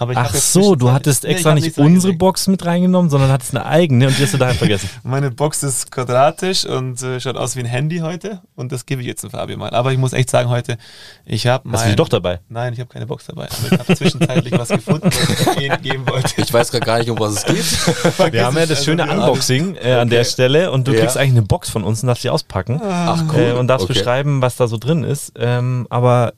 [0.00, 4.06] Ach so, du hattest extra nee, nicht unsere Box mit reingenommen, sondern hattest eine eigene
[4.06, 4.88] und die hast du daheim vergessen.
[5.02, 9.02] Meine Box ist quadratisch und äh, schaut aus wie ein Handy heute und das gebe
[9.02, 9.70] ich jetzt dem Fabian mal.
[9.70, 10.78] Aber ich muss echt sagen heute,
[11.26, 11.74] ich habe mein...
[11.74, 12.40] Hast du die doch dabei?
[12.48, 13.48] Nein, ich habe keine Box dabei.
[13.50, 16.32] Aber ich habe zwischenzeitlich was gefunden, was ich Ihnen geben wollte.
[16.40, 18.32] Ich weiß gerade gar nicht, um was es geht.
[18.32, 20.16] Wir haben ja das also schöne Unboxing äh, an okay.
[20.16, 21.00] der Stelle und du ja.
[21.00, 22.80] kriegst eigentlich eine Box von uns und darfst sie auspacken.
[22.82, 23.40] Ach cool.
[23.40, 23.92] Äh, und darfst okay.
[23.92, 25.32] beschreiben, was da so drin ist.
[25.36, 26.32] Ähm, aber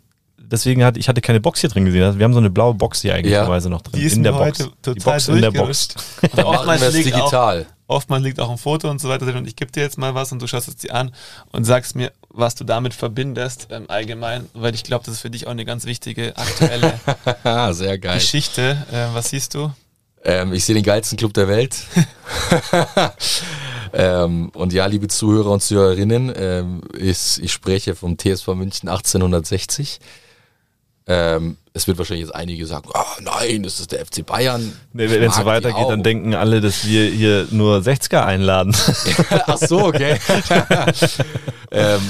[0.53, 2.18] deswegen hatte ich hatte keine Box hier drin gesehen.
[2.18, 3.44] Wir haben so eine blaue Box hier eigentlich ja.
[3.68, 4.00] noch drin.
[4.00, 4.59] Die ist in der Box.
[4.59, 5.88] Total die Box in der Box.
[6.36, 7.66] oftmals liegt digital.
[7.88, 9.98] Auch, oftmals liegt auch ein Foto und so weiter drin und ich gebe dir jetzt
[9.98, 11.12] mal was und du schaust es dir an
[11.50, 15.30] und sagst mir, was du damit verbindest ähm, allgemein, weil ich glaube, das ist für
[15.30, 16.94] dich auch eine ganz wichtige aktuelle
[17.72, 18.14] Sehr geil.
[18.18, 18.86] Geschichte.
[18.92, 19.72] Äh, was siehst du?
[20.24, 21.76] Ähm, ich sehe den geilsten Club der Welt.
[23.92, 29.98] ähm, und ja, liebe Zuhörer und Zuhörerinnen, ähm, ich, ich spreche vom TSV München 1860.
[31.07, 34.72] Ähm, es wird wahrscheinlich jetzt einige sagen, oh, nein, das ist der FC Bayern.
[34.92, 38.74] Nee, wenn es so weitergeht, dann denken alle, dass wir hier nur 60er einladen.
[39.46, 40.18] Ach so, okay.
[41.70, 42.00] ähm,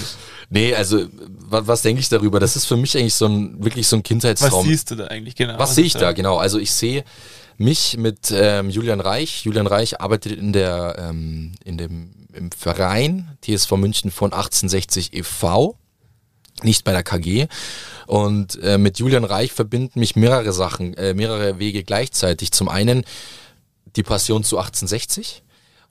[0.51, 1.07] nee, also
[1.49, 2.41] was, was denke ich darüber?
[2.41, 4.65] Das ist für mich eigentlich so ein wirklich so ein Kindheitstraum.
[4.65, 5.59] Was siehst du da eigentlich genau?
[5.59, 6.39] Was sehe ich da genau?
[6.39, 7.05] Also ich sehe
[7.57, 9.45] mich mit ähm, Julian Reich.
[9.45, 15.77] Julian Reich arbeitet in der ähm, in dem im Verein TSV München von 1860 e.V
[16.65, 17.47] nicht bei der KG.
[18.07, 22.53] Und äh, mit Julian Reich verbinden mich mehrere Sachen, äh, mehrere Wege gleichzeitig.
[22.53, 23.05] Zum einen
[23.97, 25.43] die Passion zu 1860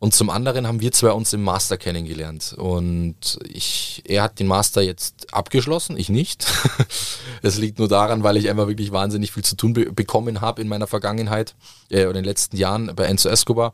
[0.01, 2.55] und zum anderen haben wir zwei uns im Master kennengelernt.
[2.57, 6.45] Und ich, er hat den Master jetzt abgeschlossen, ich nicht.
[7.43, 10.61] Es liegt nur daran, weil ich einfach wirklich wahnsinnig viel zu tun be bekommen habe
[10.61, 11.55] in meiner Vergangenheit
[11.89, 13.74] äh, oder in den letzten Jahren bei Enzo Escobar.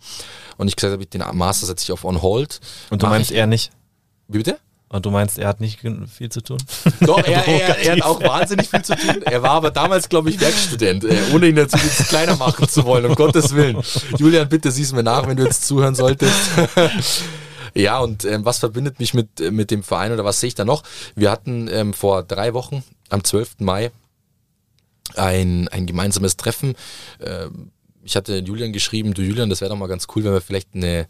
[0.57, 2.59] Und ich gesagt habe, den Master setze ich auf On Hold.
[2.89, 3.71] Und du meinst ich, er nicht?
[4.27, 4.59] Wie bitte?
[4.89, 6.59] Und du meinst, er hat nicht viel zu tun?
[7.01, 9.21] Doch, er, er, er, hat auch wahnsinnig viel zu tun.
[9.23, 12.85] Er war aber damals, glaube ich, Werkstudent, äh, ohne ihn dazu jetzt kleiner machen zu
[12.85, 13.81] wollen, um Gottes Willen.
[14.17, 16.33] Julian, bitte siehst mir nach, wenn du jetzt zuhören solltest.
[17.73, 20.63] ja, und ähm, was verbindet mich mit, mit dem Verein oder was sehe ich da
[20.63, 20.83] noch?
[21.15, 23.59] Wir hatten ähm, vor drei Wochen, am 12.
[23.59, 23.91] Mai,
[25.15, 26.75] ein, ein gemeinsames Treffen.
[27.19, 27.71] Ähm,
[28.03, 30.69] ich hatte Julian geschrieben, du Julian, das wäre doch mal ganz cool, wenn wir vielleicht
[30.75, 31.07] eine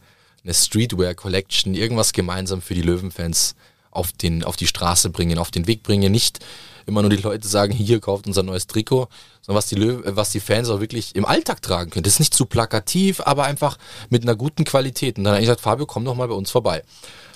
[0.48, 3.56] eine Streetwear Collection, irgendwas gemeinsam für die Löwenfans
[3.91, 6.12] auf, den, auf die Straße bringen, auf den Weg bringen.
[6.12, 6.39] Nicht
[6.86, 9.10] immer nur die Leute sagen, hier kauft unser neues Trikot,
[9.41, 12.04] sondern was die, Löw was die Fans auch wirklich im Alltag tragen können.
[12.04, 13.78] Das ist nicht zu plakativ, aber einfach
[14.10, 15.18] mit einer guten Qualität.
[15.18, 16.84] Und dann habe ich gesagt, Fabio, komm doch mal bei uns vorbei.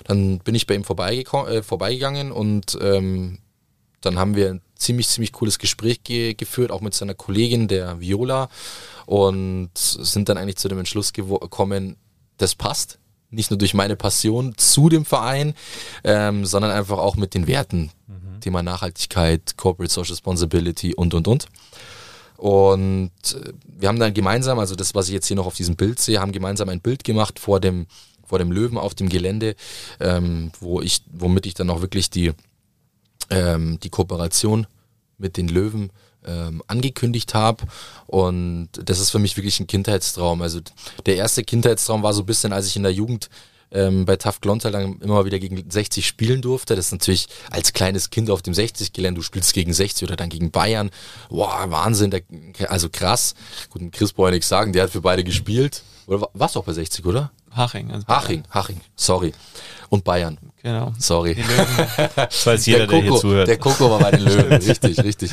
[0.04, 3.38] Dann bin ich bei ihm äh, vorbeigegangen und ähm,
[4.00, 8.48] dann haben wir ziemlich, ziemlich cooles Gespräch ge geführt, auch mit seiner Kollegin, der Viola,
[9.04, 11.96] und sind dann eigentlich zu dem Entschluss gekommen,
[12.38, 12.98] das passt.
[13.32, 15.54] Nicht nur durch meine Passion zu dem Verein,
[16.04, 17.90] ähm, sondern einfach auch mit den Werten.
[18.06, 18.40] Mhm.
[18.40, 21.46] Thema Nachhaltigkeit, Corporate Social Responsibility und, und, und.
[22.36, 25.76] Und äh, wir haben dann gemeinsam, also das, was ich jetzt hier noch auf diesem
[25.76, 27.86] Bild sehe, haben gemeinsam ein Bild gemacht vor dem,
[28.26, 29.54] vor dem Löwen auf dem Gelände,
[30.00, 32.32] ähm, wo ich, womit ich dann auch wirklich die,
[33.30, 34.66] ähm, die Kooperation
[35.18, 35.90] mit den Löwen
[36.26, 37.64] ähm, angekündigt habe.
[38.06, 40.42] Und das ist für mich wirklich ein Kindheitstraum.
[40.42, 40.60] Also
[41.06, 43.28] der erste Kindheitstraum war so ein bisschen, als ich in der Jugend
[43.72, 46.76] ähm, bei TAF Glontal dann immer wieder gegen 60 spielen durfte.
[46.76, 49.16] Das ist natürlich als kleines Kind auf dem 60 gelernt.
[49.18, 50.90] Du spielst gegen 60 oder dann gegen Bayern.
[51.30, 52.10] Wow, Wahnsinn.
[52.10, 52.22] Der,
[52.68, 53.34] also krass.
[53.70, 54.72] Gut, Chris brauche ich nichts sagen.
[54.72, 55.82] Der hat für beide gespielt.
[56.06, 57.30] Oder warst du auch bei 60, oder?
[57.54, 57.90] Haching.
[57.90, 58.80] Also Haching, Haching.
[58.96, 59.32] Sorry.
[59.88, 60.38] Und Bayern.
[60.62, 60.94] Genau.
[60.98, 61.36] Sorry.
[62.16, 63.48] das weiß jeder, der, Coco, der hier zuhört.
[63.48, 64.52] Der Coco war bei den Löwen.
[64.62, 65.30] richtig, richtig.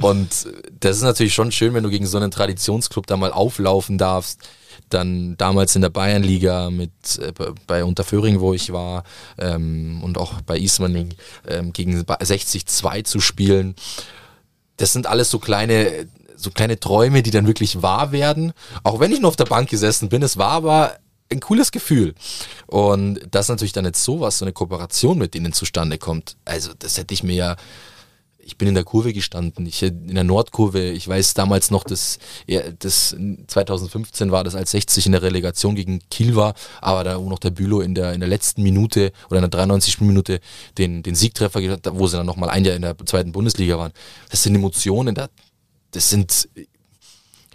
[0.00, 0.48] Und
[0.80, 4.40] das ist natürlich schon schön, wenn du gegen so einen Traditionsclub da mal auflaufen darfst
[4.88, 7.32] dann damals in der Bayernliga mit äh,
[7.66, 9.04] bei Unterföhring, wo ich war,
[9.38, 11.14] ähm, und auch bei Ismaning
[11.48, 13.74] ähm, gegen 60-2 zu spielen.
[14.76, 18.52] Das sind alles so kleine, so kleine Träume, die dann wirklich wahr werden.
[18.84, 20.98] Auch wenn ich nur auf der Bank gesessen bin, es war aber
[21.30, 22.14] ein cooles Gefühl.
[22.66, 26.98] Und dass natürlich dann jetzt sowas, so eine Kooperation mit denen zustande kommt, also das
[26.98, 27.56] hätte ich mir ja
[28.46, 32.18] ich bin in der Kurve gestanden, ich in der Nordkurve, ich weiß damals noch, dass
[32.78, 33.16] das
[33.48, 37.40] 2015 war das als 60 in der Relegation gegen Kiel war, aber da wo noch
[37.40, 40.00] der Bülow in der in der letzten Minute oder in der 93.
[40.02, 40.40] Minute
[40.78, 41.60] den den Siegtreffer
[41.92, 43.92] wo sie dann nochmal ein Jahr in der zweiten Bundesliga waren.
[44.30, 45.16] Das sind Emotionen,
[45.90, 46.48] das sind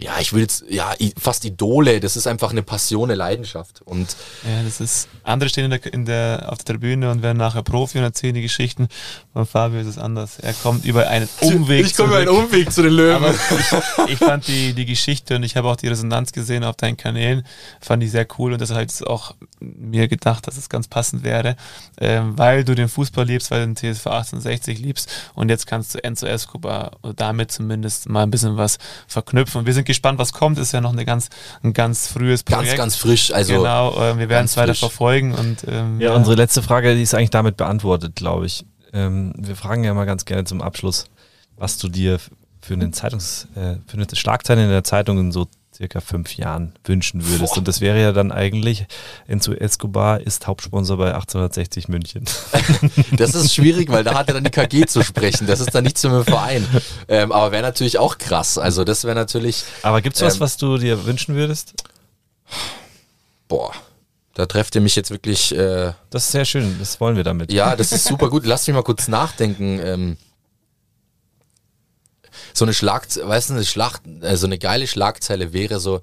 [0.02, 3.82] ja, ich will jetzt, ja, fast Idole, das ist einfach eine Passion, eine Leidenschaft.
[3.82, 7.38] Und ja, das ist, andere stehen in der, in der, auf der Tribüne und werden
[7.38, 8.88] nachher Profi und erzählen die Geschichten.
[9.32, 10.38] Bei Fabio ist es anders.
[10.40, 11.86] Er kommt über einen Umweg.
[11.86, 13.32] Ich komme über einen Umweg zu den Löwen.
[13.32, 16.96] Ich, ich, fand die, die Geschichte und ich habe auch die Resonanz gesehen auf deinen
[16.96, 17.46] Kanälen,
[17.80, 21.22] fand ich sehr cool und das hat jetzt auch mir gedacht, dass es ganz passend
[21.22, 21.56] wäre,
[22.00, 25.94] ähm, weil du den Fußball liebst, weil du den TSV 1860 liebst und jetzt kannst
[25.94, 29.66] du Enzo Escobar damit zumindest mal ein bisschen was verknüpfen.
[29.66, 30.58] Wir sind gespannt, was kommt.
[30.58, 31.28] Ist ja noch eine ganz,
[31.62, 32.68] ein ganz frühes Projekt.
[32.68, 33.32] Ganz, ganz frisch.
[33.32, 35.34] Also genau, äh, wir werden es weiter verfolgen.
[35.34, 38.64] Und, ähm, ja, ja, unsere letzte Frage, die ist eigentlich damit beantwortet, glaube ich.
[38.92, 41.06] Ähm, wir fragen ja mal ganz gerne zum Abschluss,
[41.56, 42.18] was du dir
[42.60, 45.48] für eine Zeitungs, äh, für eine Schlagzeile in der Zeitung in so
[45.82, 47.54] circa fünf Jahren wünschen würdest.
[47.54, 47.58] Boah.
[47.58, 48.86] Und das wäre ja dann eigentlich,
[49.26, 52.24] Enzo Escobar ist Hauptsponsor bei 1860 München.
[53.12, 55.48] das ist schwierig, weil da hat er dann die KG zu sprechen.
[55.48, 56.66] Das ist dann nichts für einen Verein.
[57.08, 58.58] Ähm, aber wäre natürlich auch krass.
[58.58, 59.64] Also das wäre natürlich.
[59.82, 61.74] Aber gibt es was, ähm, was du dir wünschen würdest?
[63.48, 63.72] Boah.
[64.34, 65.52] Da trefft ihr mich jetzt wirklich.
[65.52, 67.52] Äh, das ist sehr schön, das wollen wir damit.
[67.52, 68.46] Ja, das ist super gut.
[68.46, 69.80] Lass mich mal kurz nachdenken.
[69.84, 70.16] Ähm,
[72.54, 76.00] so eine Schlag, weißt du, eine Schlacht, also eine geile Schlagzeile wäre so,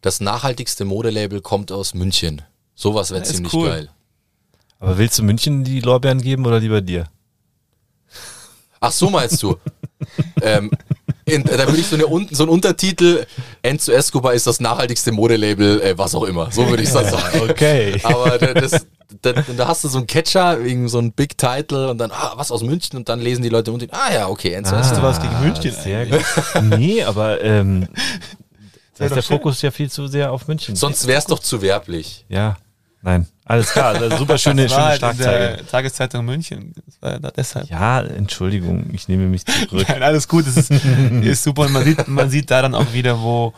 [0.00, 2.42] das nachhaltigste Modelabel kommt aus München.
[2.74, 3.68] Sowas wäre ja, ziemlich cool.
[3.68, 3.90] geil.
[4.78, 7.08] Aber willst du München die Lorbeeren geben oder lieber dir?
[8.80, 9.56] Ach so meinst du?
[10.42, 10.70] ähm,
[11.32, 13.24] in, da würde ich so, eine, so einen Untertitel,
[13.62, 16.50] Enzo Escobar ist das nachhaltigste Modelabel, äh, was auch immer.
[16.50, 17.40] So würde ich das sagen.
[17.52, 17.98] Okay.
[18.02, 18.86] Aber das,
[19.20, 22.34] da, da, hast du so einen Catcher, wegen so ein Big Title und dann, ah,
[22.36, 25.00] was aus München und dann lesen die Leute unten, ah ja, okay, Enzo ah, Escobar.
[25.00, 26.22] du was gegen München sehr gut.
[26.78, 27.88] nee, aber ähm,
[28.98, 30.76] da ist der Fokus ja viel zu sehr auf München.
[30.76, 32.24] Sonst wäre es doch zu werblich.
[32.28, 32.56] Ja.
[33.02, 33.94] Nein, alles klar.
[34.16, 35.66] super schöne, schöne halt Schlagzeile.
[35.66, 36.72] Tageszeitung München.
[36.86, 37.68] Das war da deshalb.
[37.68, 39.86] Ja, Entschuldigung, ich nehme mich zurück.
[39.88, 40.46] Nein, alles gut.
[40.46, 41.62] Das ist, ist super.
[41.62, 43.52] Und man sieht, man sieht da dann auch wieder, wo,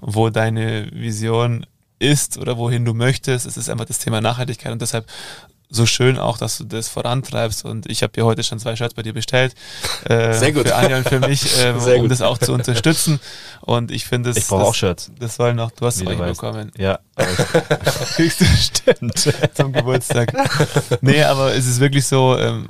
[0.00, 1.64] wo deine Vision
[1.98, 3.46] ist oder wohin du möchtest.
[3.46, 5.06] Es ist einfach das Thema Nachhaltigkeit und deshalb
[5.70, 7.64] so schön auch, dass du das vorantreibst.
[7.64, 9.54] Und ich habe dir heute schon zwei Shirts bei dir bestellt.
[10.04, 10.68] Äh, Sehr gut.
[10.68, 12.10] Für Anja und für mich, äh, um gut.
[12.10, 13.20] das auch zu unterstützen.
[13.60, 14.36] Und ich finde es.
[14.36, 15.10] Ich brauche auch Shirts.
[15.18, 16.72] Das soll noch, du hast es bekommen.
[16.76, 16.98] Ja.
[18.16, 19.18] Kriegst du stimmt.
[19.54, 20.32] Zum Geburtstag.
[21.00, 22.68] nee, aber es ist wirklich so, ähm,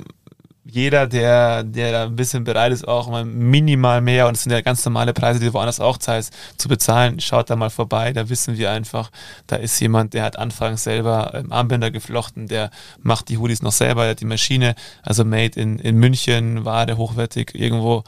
[0.71, 4.53] jeder, der, der da ein bisschen bereit ist, auch mal minimal mehr, und es sind
[4.53, 8.13] ja ganz normale Preise, die du woanders auch zahlst, zu bezahlen, schaut da mal vorbei.
[8.13, 9.11] Da wissen wir einfach,
[9.47, 13.73] da ist jemand, der hat anfangs selber ähm, Armbänder geflochten, der macht die Hoodies noch
[13.73, 18.05] selber, der hat die Maschine, also made in, in München, Ware hochwertig irgendwo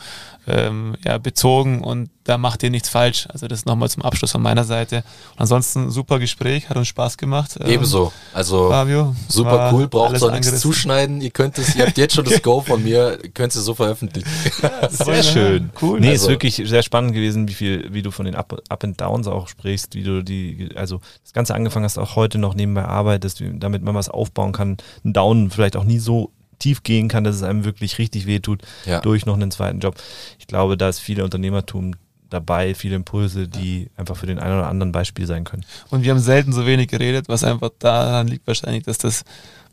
[0.47, 3.28] ähm, ja, bezogen und da macht ihr nichts falsch.
[3.32, 5.03] Also das nochmal zum Abschluss von meiner Seite.
[5.34, 7.57] Und ansonsten super Gespräch, hat uns Spaß gemacht.
[7.59, 8.14] Ähm, Ebenso.
[8.34, 11.22] Also Fabio, super cool, braucht auch nichts zuschneiden.
[11.22, 14.29] Ihr könnt es, ihr habt jetzt schon das Go von mir, könnt es so veröffentlichen.
[14.61, 15.71] Ja, sehr schön.
[15.81, 15.99] Cool.
[15.99, 18.83] Nee, also, ist wirklich sehr spannend gewesen, wie viel, wie du von den Up, Up
[18.83, 22.53] and Downs auch sprichst, wie du die, also das Ganze angefangen hast, auch heute noch
[22.53, 27.07] nebenbei arbeitest, damit man was aufbauen kann, ein Down vielleicht auch nie so tief gehen
[27.07, 29.01] kann, dass es einem wirklich richtig wehtut Ja.
[29.01, 29.95] durch noch einen zweiten Job.
[30.39, 31.95] Ich glaube, da ist viel Unternehmertum
[32.29, 35.65] dabei, viele Impulse, die einfach für den einen oder anderen Beispiel sein können.
[35.89, 39.23] Und wir haben selten so wenig geredet, was einfach daran liegt wahrscheinlich, dass das,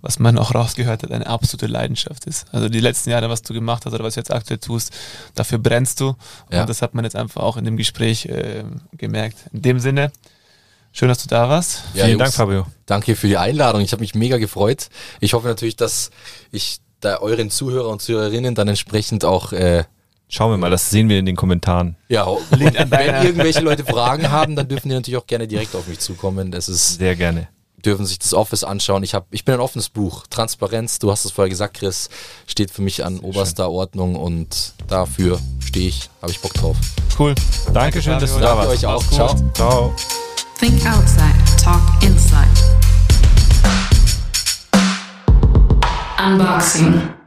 [0.03, 2.47] was man auch rausgehört hat, eine absolute Leidenschaft ist.
[2.53, 4.93] Also die letzten Jahre, was du gemacht hast oder was du jetzt aktuell tust,
[5.35, 6.17] dafür brennst du.
[6.51, 6.63] Ja.
[6.63, 8.65] Und das hat man jetzt einfach auch in dem Gespräch äh,
[8.97, 9.37] gemerkt.
[9.53, 10.11] In dem Sinne,
[10.93, 11.83] schön, dass du da warst.
[11.95, 12.67] Ja, Vielen Jungs, Dank, Fabio.
[12.87, 13.83] Danke für die Einladung.
[13.83, 14.89] Ich habe mich mega gefreut.
[15.21, 16.11] Ich hoffe natürlich, dass
[16.51, 19.85] ich da euren Zuhörer und Zuhörerinnen dann entsprechend auch äh,
[20.33, 21.97] Schauen wir mal, das sehen wir in den Kommentaren.
[22.09, 25.99] ja, wenn irgendwelche Leute Fragen haben, dann dürfen die natürlich auch gerne direkt auf mich
[25.99, 26.53] zukommen.
[26.53, 27.49] Das ist Sehr gerne.
[27.85, 29.03] Dürfen sich das Office anschauen.
[29.03, 30.27] Ich habe, ich bin ein offenes Buch.
[30.29, 32.09] Transparenz, du hast es vorher gesagt, Chris,
[32.47, 36.77] steht für mich an oberster Ordnung und dafür stehe ich, habe ich Bock drauf.
[37.19, 37.35] Cool.
[37.73, 38.85] Dankeschön, dass du da Danke warst.
[38.85, 39.05] euch auch.
[39.11, 39.37] Ciao.
[39.55, 39.95] Ciao.
[40.59, 42.47] Think outside, talk inside.
[46.19, 47.20] Unboxing.